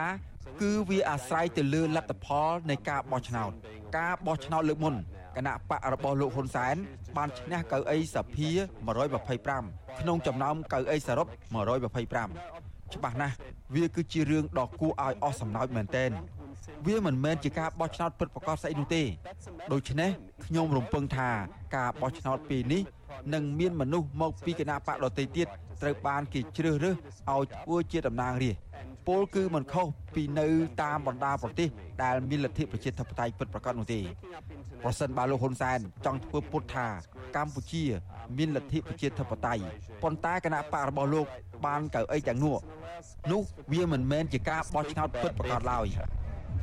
[0.62, 3.52] គឺវាអាស្រ័យទៅលើលទ្ធផលនៃការបោះឆ្នោត
[3.98, 4.96] ការបោះឆ្នោតលើកមុន
[5.38, 6.76] គណៈបករបស់លោកហ៊ុនសែន
[7.18, 8.50] បានឈ្នះកៅអីសភា
[9.26, 11.28] 125ក្នុងចំណោមកៅអីសរុប
[11.88, 13.36] 125ច្បាស់ណាស់
[13.76, 16.12] វាគឺជារឿងដ៏គួរឲ្យអស់សំណើចមែនទែន
[16.86, 19.04] វាមិនមែនជាការបោះឆ្នោតពិតប្រាកដស្អីនោះទេ
[19.74, 20.10] ដូច្នេះ
[20.46, 21.30] ខ្ញុំរំពឹងថា
[21.76, 22.82] ការបោះឆ្នោតពេលនេះ
[23.34, 25.48] នឹងមានមនុស្សមកពីគណៈបកដទៃទៀត
[25.82, 26.96] ត្រូវបានគេជ្រើសរើស
[27.32, 28.72] ឲ្យធ្វើជាតំណាងរាស្ត្រ
[29.08, 30.48] ពលគឺមិនខុសពីនៅ
[30.84, 31.70] តាមបណ្ដាប្រទេស
[32.04, 34.02] ដែលមានលទ្ធិប្រជាធិបតេយ្យពិតប្រាកដនោះទេ
[34.84, 36.88] ប្រសិនបើលោកហ៊ុនសែនចង់ធ្វើពុតថា
[37.36, 37.84] កម្ពុជា
[38.38, 39.64] មានលទ្ធិប្រជាធិបតេយ្យ
[40.04, 41.28] ប៉ុន្តែគណៈបករបស់លោក
[41.66, 42.58] បានកៅអីទាំងនោះ
[43.32, 43.42] នោះ
[43.72, 45.88] វាមិនមែនជាការបោះឆ្នោតពិតប្រាកដឡើយ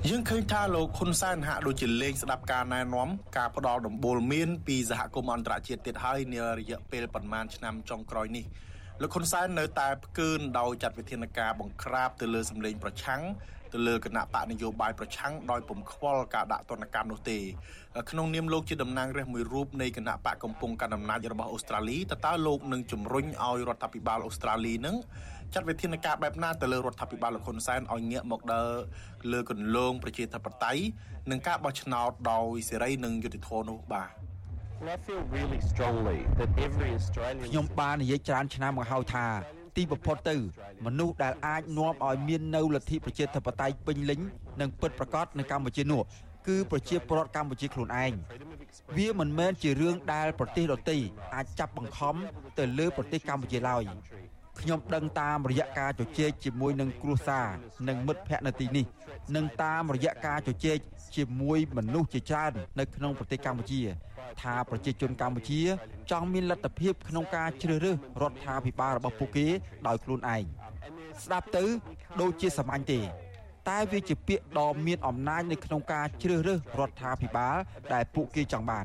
[0.06, 8.44] យើងឃើញថាលោកហ៊ុនសែនហាក់ដូចជាលេងស្ដាប់ការណែនាំការផ្ដល់ដំបូលមានពីសហគមន៍អន្តរជាតិទៀតហើយនារយៈពេលប្រមាណឆ្នាំចុងក្រោយនេះ
[9.02, 13.22] លោកហ៊ុនសែននៅតែផ្កើនដោយចាត់វិធានការបង្ក្រាបទៅលើសម្លេងប្រឆាំង
[13.72, 17.38] ទៅលើគណៈបកនយោបាយប្រឆាំងដោយពំខ្វល់ការដាក់ទណ្ឌកម្មនោះទេ
[18.10, 24.96] ក្នុងនាមលោកជាតំណាងរាស្ត្រមួយរូបនៃគណៈបកកំពុងកាន់អំណាចរបស់អូស្ត្រាលីតើតើលោកនឹងជំរុញឲ្យរដ្ឋាភិបាលអូស្ត្រាលីនឹង
[25.54, 28.70] ចាត់វិធានការបែបណាទៅលើរដ្ឋាភិបាលលោកហ៊ុនសែនឲ្យងាកមកដើរ
[29.32, 30.82] លើគន្លងប្រជាធិបតេយ្យ
[31.30, 34.10] និងការបោះឆ្នោតដោយសេរីនិងយុត្តិធម៌នោះបាទ
[34.94, 39.26] I feel really strongly that every Australian ខ្ញុំបាននិយាយច្រើនឆ្នាំមកហើយថា
[39.78, 40.36] ទីបំផុតទៅ
[40.86, 44.20] មនុស្សដែលអាចនាំឲ្យមាននៅលទ្ធិប្រជាធិបតេយ្យពេញលេញ
[44.60, 46.02] និងពិតប្រាកដនៅកម្ពុជានោះ
[46.48, 48.12] គឺប្រជាពលរដ្ឋកម្ពុជាខ្លួនឯង
[48.96, 50.96] វាមិនមែនជារឿងដែលប្រទេសដទៃ
[51.34, 52.14] អាចចាប់បង្ខំ
[52.58, 53.84] ទៅលើប្រទេសកម្ពុជាឡើយ
[54.60, 57.48] ខ្ញុំដឹងតាមរយៈការជជែកជាមួយនឹងគ្រួសារ
[57.88, 58.84] និងមិត្តភ័ក្តិនៅទីនេះ
[59.36, 60.78] និងតាមរយៈការជជែក
[61.16, 63.80] ជាមួយមនុស្សជាច្រើននៅក្នុងប្រទេសកម្ពុជា
[64.42, 65.60] ថាប្រជាជនកម្ពុជា
[66.10, 69.46] ចង់មានលទ្ធភាពក្នុងការជ្រើសរើសរដ្ឋាភិបាលរបស់ពួកគេ
[69.86, 70.44] ដោយខ្លួនឯង
[71.24, 71.64] ស្ដាប់ទៅ
[72.20, 73.00] ដូចជាសាមញ្ញទេ
[73.68, 77.56] តែវាជាពាក្យដ៏មានអំណាចនៅក្នុងការជ្រើសរើសរដ្ឋាភិបាល
[77.92, 78.84] ដែលពួកគេចង់បាន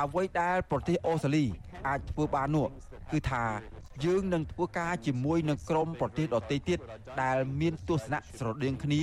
[0.00, 1.44] អ្វីដែលប្រទេសអូស្ត្រាលី
[1.88, 2.66] អាចធ្វើបាននោះ
[3.12, 3.44] គឺថា
[4.04, 6.78] យើងនឹងធ្វើការជាមួយនឹងក្រុមប្រទេសដទៃទៀត
[7.22, 9.02] ដែលមានទស្សនៈស្រដៀងគ្នា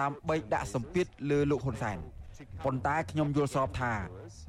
[0.00, 1.98] ដើម្បីដាក់សម្ពាធលើលោកហ៊ុនសែន
[2.64, 3.92] ប៉ុន្តែខ្ញុំយល់ស្របថា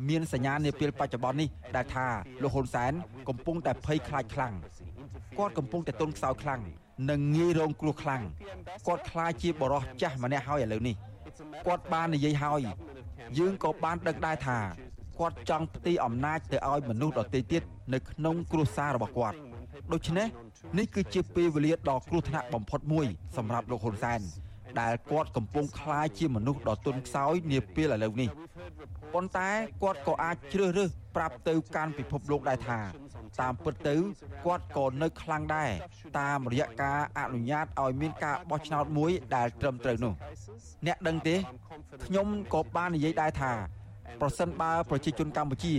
[0.09, 2.07] មានសញ្ញានាពេលបច្ចុប្បន្ននេះដែលថា
[2.43, 2.91] លោកហ៊ុនសែន
[3.29, 4.53] កំពុងតែភ័យខ្លាចខ្លាំង
[5.37, 6.61] គាត់កំពុងតែទន់ខ្សោយខ្លាំង
[7.09, 8.21] និងងាយរងគ្រោះខ្លាំង
[8.87, 10.95] គាត់ខ្លាចជាបរោះចាស់ម្នាក់ហើយឥឡូវនេះ
[11.67, 12.61] គាត់បាននិយាយហើយ
[13.39, 14.59] យើងក៏បានដឹងដែរថា
[15.19, 19.37] គាត់ចង់ផ្ទេរអំណាចទៅឲ្យមនុស្សដទៃទៀតនៅក្នុងគ្រួសាររបស់គាត់
[19.92, 20.28] ដូច្នេះ
[20.78, 24.20] នេះគឺជាពេលវេលាដ៏គ្រោះថ្នាក់បំផុតមួយសម្រាប់លោកហ៊ុនសែន
[24.80, 28.28] ដែលគាត់កំពុងคล้ายជាមនុស្សដ៏ទន់ខ្សោយនាពេលឥឡូវនេះ
[29.14, 29.50] ប៉ុន្តែ
[29.82, 32.80] គាត់ក៏អាចជ្រើសរើសប្រាប់ទៅកាន់ពិភពលោកដែរថា
[33.40, 33.96] តាមពិតទៅ
[34.46, 35.70] គាត់ក៏នៅខ្លាំងដែរ
[36.20, 40.12] តាមរយៈការអនុញ្ញាតឲ្យមានការបោះឆ្នោតមួយដែលត្រឹមត្រូវនោះ
[40.86, 41.36] អ្នកដឹងទេ
[42.06, 43.52] ខ្ញុំក៏បាននិយាយដែរថា
[44.20, 45.74] ប្រសិនបើប្រជាជនកម្ពុជា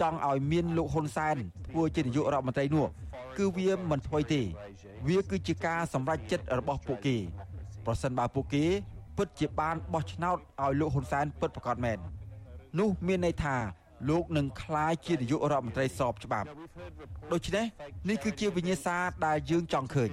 [0.00, 1.36] ចង់ឲ្យមានលោកហ៊ុនសែន
[1.72, 2.86] ធ្វើជានាយករដ្ឋមន្ត្រីនោះ
[3.37, 4.41] គឺវាមិនថ្មីទេ
[5.07, 7.17] វាគឺជាការសម្រេចចិត្តរបស់ពួកគេ
[7.85, 8.65] ប្រសិនបើពួកគេ
[9.17, 11.97] ពិតជាបានបោះឆ្នោតឲ្យលោកហ៊ុនសែនពិតប្រាកដមែន
[12.79, 13.55] នោះមានន័យថា
[14.09, 16.47] លោកនឹងក្លាយជានាយករដ្ឋមន្ត្រីស្របច្បាប់
[17.33, 17.65] ដូច្នេះ
[18.09, 20.09] នេះគឺជាវិញ្ញាសាដែលយើងចង់ឃើញ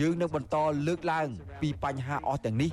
[0.00, 1.28] យើងនឹងបន្តលើកឡើង
[1.60, 2.70] ពីបញ្ហាអស់ទាំងនេះ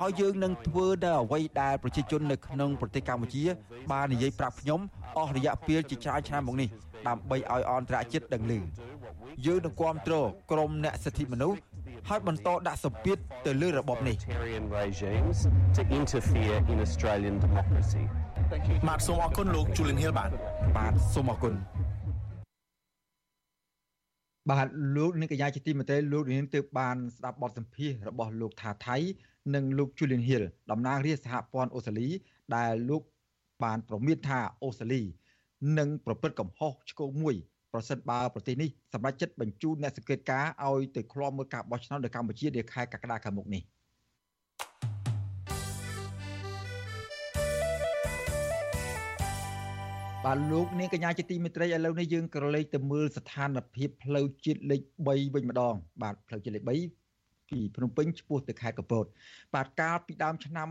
[0.00, 3.44] ហើយយើងនឹងធ្វើនៅអ្វីដែលប្រជាជននៅក្នុងប្រទេសកម្ពុជា
[3.92, 4.80] បាននិយាយប្រាប់ខ្ញុំ
[5.18, 6.68] អស់រយៈពេលជាច្រើនឆ្នាំមកនេះ
[7.08, 8.52] ដើម្បីឲ្យអន្តរជាតិដឹងឮ
[9.46, 11.58] យើងនឹងគ្រប់គ្រងក្រមអ្នកសិទ្ធិមនុស្ស
[12.08, 14.16] ហើយបន្តដាក់សម្ពាធទៅលើរបបនេះ
[18.52, 20.30] to interfere in Australian democracy បាទសូមអរគុណលោក Julian Hill បាទ
[20.76, 21.54] បាទសូមអរគុណ
[24.50, 28.96] បាទលោកនាងកញ្ញាជាទីមេត្រីលោកនាងទើបបានស្ដាប់បទសម្ភាសន៍របស់លោកថាថៃ
[29.54, 32.08] និងលោក Julian Hill តំណាងរាជសហព័ន្ធអូស្ត្រាលី
[32.56, 33.02] ដែលលោក
[33.64, 35.02] បានប្រមានថាអូស្ត្រាលី
[35.78, 37.34] នឹងប្រព្រឹត្តកំហុសឆ្គងមួយ
[37.72, 43.62] ប្រសិនបើប្រទេសនេះសម្រេចចិត្តបញ្ជូនអ្នកសង្កេតការឲ្យទៅឃ្លាំមើលការបោះឆ្នោតនៅកម្ពុជានាខែកក្កដាខាងមុខនេះ
[50.26, 56.70] បាទលោកនាងកញ្ញាជាទីមេត្រីឥឡូវនេះយើងក៏លេខទៅមើលស្ថានភាពផ្លូវជាតិលេខ3វិញម្ដង បាទផ្លូវជាតិលេខ3
[57.50, 59.04] ពីភ្នំពេញឆ្ពោះទៅខេត្តកំពត
[59.54, 60.68] បាទកាលពីដើមឆ្នាំ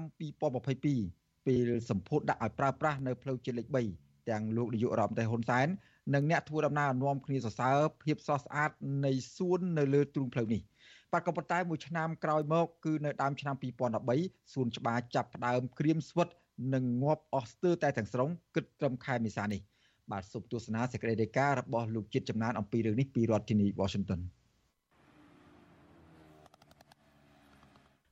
[0.72, 3.68] 2022ពេលសម្ពោធដាក់ឲ្យប្រើប្រាស់នៅផ្លូវជាតិលេខ
[4.00, 5.68] 3ទាំងលោកនាយករដ្ឋមន្ត្រីហ៊ុនសែន
[6.14, 8.72] និងអ្នកធ្វើដំណើរនាំគ្នាសរសើរភាពស្រស់ស្អាត
[9.06, 10.62] នៃសួននៅលើទ្រូងផ្លូវនេះ
[11.12, 13.56] បាទក៏ប៉ុន្តែមួយឆ្នាំក្រោយមកគឺនៅដើមឆ្នាំ
[14.04, 16.28] 2013សួនច្បារចាប់ផ្ដើមក្រៀមស្វិត
[16.74, 19.62] និងងាប់អស់ស្ទើរតែទាំងស្រុងគិតត្រឹមខែមេសានេះ
[20.12, 24.22] បាទសូមទស្សនាសេចក្តីរាយការណ៍របស់លោកជាតិចំណានអំពីរឿងនេះពីរដ្ឋធានី Washington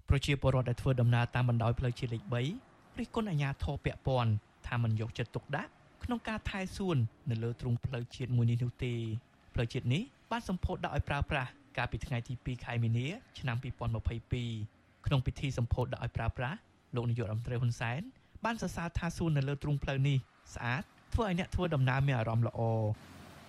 [0.10, 4.32] ប្រជាពលរដ្ឋដែលធ្វើដំណើរតាមបណ្ដោយផ្លូវជាតិលេខ3រិះគន់អាជ្ញាធរពាក់ព័ន្ធ
[4.68, 5.72] ថាមិនយកចិត្តទុកដាក់
[6.04, 6.98] ក្នុងការថែសួន
[7.30, 8.94] នៅលើទ្រង់ផ្លូវជាតិមួយនេះនោះទេ
[9.54, 13.08] ផ្លូវជាតិនេះបានសម្ពោធដាក់ឲ្យប្រើប្រាស់កាលពីថ្ងៃទី2ខែមីនា
[13.40, 13.58] ឆ្នាំ
[14.32, 16.58] 2022ក្នុងពិធីសម្ពោធដាក់ឲ្យប្រើប្រាស់
[16.96, 18.02] លោកនាយករដ្ឋមន្ត្រីហ៊ុនសែន
[18.46, 20.18] បានសរសើរថាសួននៅលើទ្រង់ផ្លូវនេះ
[20.54, 20.84] ស្អាត
[21.14, 22.62] ធ្វើឲ្យអ្នកធ្វើដំណើរមានអារម្មណ៍ល្អ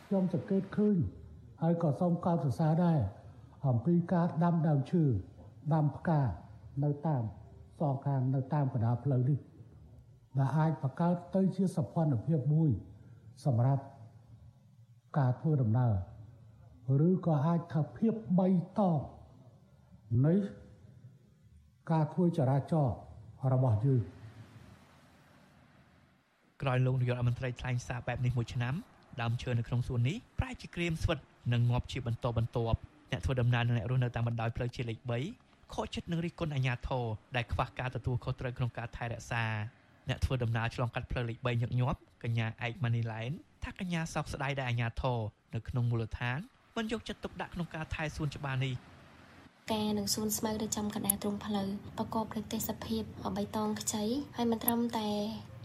[0.07, 0.97] ខ្ញុំសង្កេតឃើញ
[1.63, 2.99] ហើយក៏សូមកោតសរសើរដែរ
[3.67, 5.05] អំពីការដាំដើមឈើ
[5.75, 6.21] ដាំផ្កា
[6.85, 7.23] នៅតាម
[7.81, 9.39] សងខាងនៅតាមកណ្ដាលផ្លូវនេះ
[10.39, 12.71] ដែលអាចបង្កើតទៅជាសភនភាពមួយ
[13.45, 13.83] សម្រាប់
[15.19, 18.99] ការធ្វើដំណើរឬក៏អាចថាភាពបីតង
[20.27, 20.35] នៃ
[21.91, 22.97] ការធ្វើចរាចរណ៍
[23.53, 24.03] របស់យើង
[26.63, 28.75] ក្រោយលោកនាយករដ្ឋមន្ត្រីថ្លែងសារបែបនេះមួយឆ្នាំ
[29.21, 31.19] ដើមឈើនៅក្នុងសួននេះប្រែជាក្រៀមស្វិត
[31.53, 32.79] និងងាប់ជាបន្តបន្ទាប់
[33.13, 34.99] អ្នកធ្វើដំណើរនិងអ្នករស់នៅតាមបណ្ដោយផ្លូវជាតិលេខ
[35.37, 37.05] 3ខកចិត្តនឹងរិះគន់អាជ្ញាធរ
[37.37, 39.45] ដែលខ្វះការទទួលខុសត្រូវក្នុងការថែរក្សា
[40.09, 43.31] អ្នកធ្វើដំណើរឆ្លងកាត់ផ្លូវលេខ3ញឹកញាប់កញ្ញាឯកម៉ានីឡែន
[43.65, 45.19] ថាកញ្ញាសោកស្ដាយដែលអាជ្ញាធរ
[45.55, 46.39] នៅក្នុងមូលដ្ឋាន
[46.77, 48.75] មិនយកចិត្តទុកដាក់ក្នុងការថែសួនច្បារនេះ
[49.73, 53.03] ការនឹងសួនស្មៅនៅចំកណ្ដាលទ្រង់ផ្លូវប្រកបដោយទេសភាព
[53.37, 54.05] បៃតងខ្ចី
[54.37, 55.09] ហើយមិនត្រឹមតែ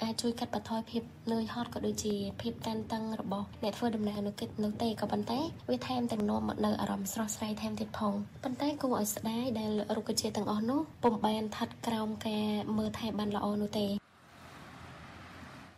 [0.04, 5.40] អាចជួយកាត់បន្ថយភាពនឿយហត់ក៏ដូចជាភាពតានតឹងរបស់អ្នកធ្វើដំណើរនៅគិតនោះទេក៏ប៉ុន្តែ
[5.70, 13.86] វាថែមទាំងនាំមកនៅអារម្មណ៍ស្រស់ស្រាយថែមទៀតផងប៉ុន្តែគួរឲ្យស្ដាយដែលរុក្ខជាតិទាំងអស់នោះពុំបានឋិតក្រោមការមើលថែបានល្អនោះទេ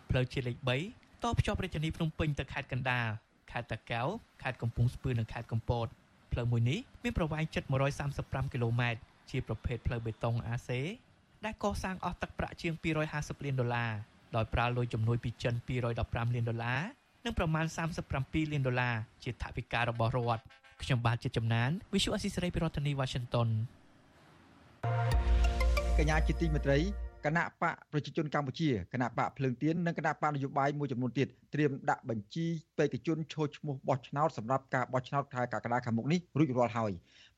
[0.09, 0.57] ផ្លូវជាតិលេខ
[0.89, 3.07] 3តភ្ជាប់រាជធានីភ្នំពេញទៅខេត្តកណ្ដាល
[3.51, 4.07] ខេត្តតាកែវ
[4.43, 5.87] ខេត្តកំពង់ស្ពឺនិងខេត្តកំពត
[6.31, 7.63] ផ្លូវមួយនេះមានប្រវែងជិត
[8.07, 8.99] 135គីឡូម៉ែត្រ
[9.29, 10.81] ជាប្រភេទផ្លូវបេតុងអាសេ
[11.45, 12.73] ដែលកសាងអស់ទឹកប្រាក់ជាង
[13.09, 13.91] 250លានដុល្លារ
[14.35, 16.81] ដោយប្រើលុយជំនួយពីចិន215លានដុល្លារ
[17.25, 17.65] និងប្រមាណ
[18.09, 20.43] 37លានដុល្លារជាថវិការបស់រដ្ឋ
[20.81, 23.49] ខ្ញុំបាទជាចំណាន Visual Assisray ពីរដ្ឋធានី Washington
[25.97, 26.77] កញ្ញាជាទីមេត្រី
[27.25, 32.45] គណៈបកប្រជាជនកម្ពុជាគណៈបកភ្លើងទៀននិងគណៈបកនយោបាយមួយចំនួនទៀតត្រៀមដាក់បញ្ជី
[32.77, 36.91] បេក្ខជនឈរឈ្មោះបោះឆ្នោតសម្រាប់ការបោះឆ្នោតខែកក្កដាខាងមុខនេះរួចរាល់ហើយ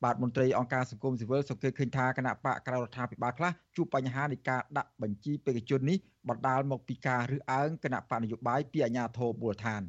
[0.03, 5.97] បាទមន្ត្រីអង្គការសង្គមស៊ីវិលសង្កេតឃើញថាគណៈបកក្រៅរដ្ឋាភិបាលខ្លះជួបបញ្ហានៃការដាក់បញ្ជីបេក្ខជននេះ
[6.29, 9.81] បណ្ដាលមកពីការរើសអើងគណៈបកនយោបាយពីអាជ្ញាធរមូលដ្ឋាន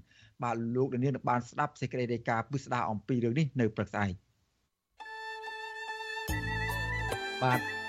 [0.42, 4.12] បាទលោកនាងបានស្ដាប់សេចក្តីរាយការណ៍ពិស្ដារអំពីរឿងនេះនៅព្រឹកស្អែក
[7.42, 7.79] បាទ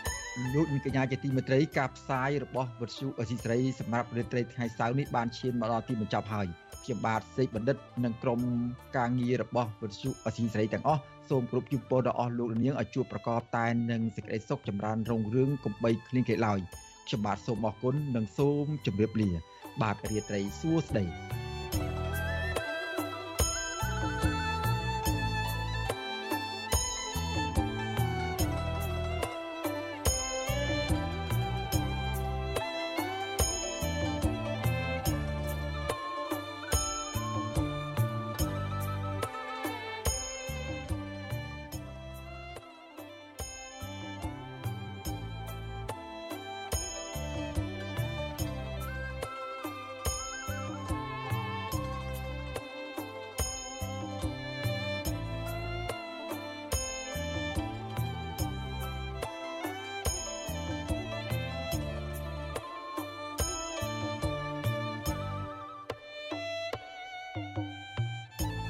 [0.54, 6.48] លោកនាងកញ្ញាជាទីមេត្រីការផ្សាយរបស់វិទ្យុអសីសេរីសម្រាប់រាត្រីថ្ងៃសៅរ៍នេះបានឈានមកដល់ទីបញ្ចប់ហើយ
[6.84, 8.40] ខ្ញុំបាទសេកបណ្ឌិតនិងក្រុម
[8.98, 16.60] ការងាររបស់វិទ្យុអសីសេរីទាំងអស់សូមគោរពជូនពរដល់អស់លោកនាងឲ្យជួបប្រកបតែនឹងសេចក្តីសុខចម្រើនរុងរឿងកំបីគ្លៀងគេឡើយ
[17.08, 19.30] ខ្ញុំបាទសូមអរគុណនិងសូមជម្រាបលា
[19.82, 21.51] បាទរាត្រីសួស្តី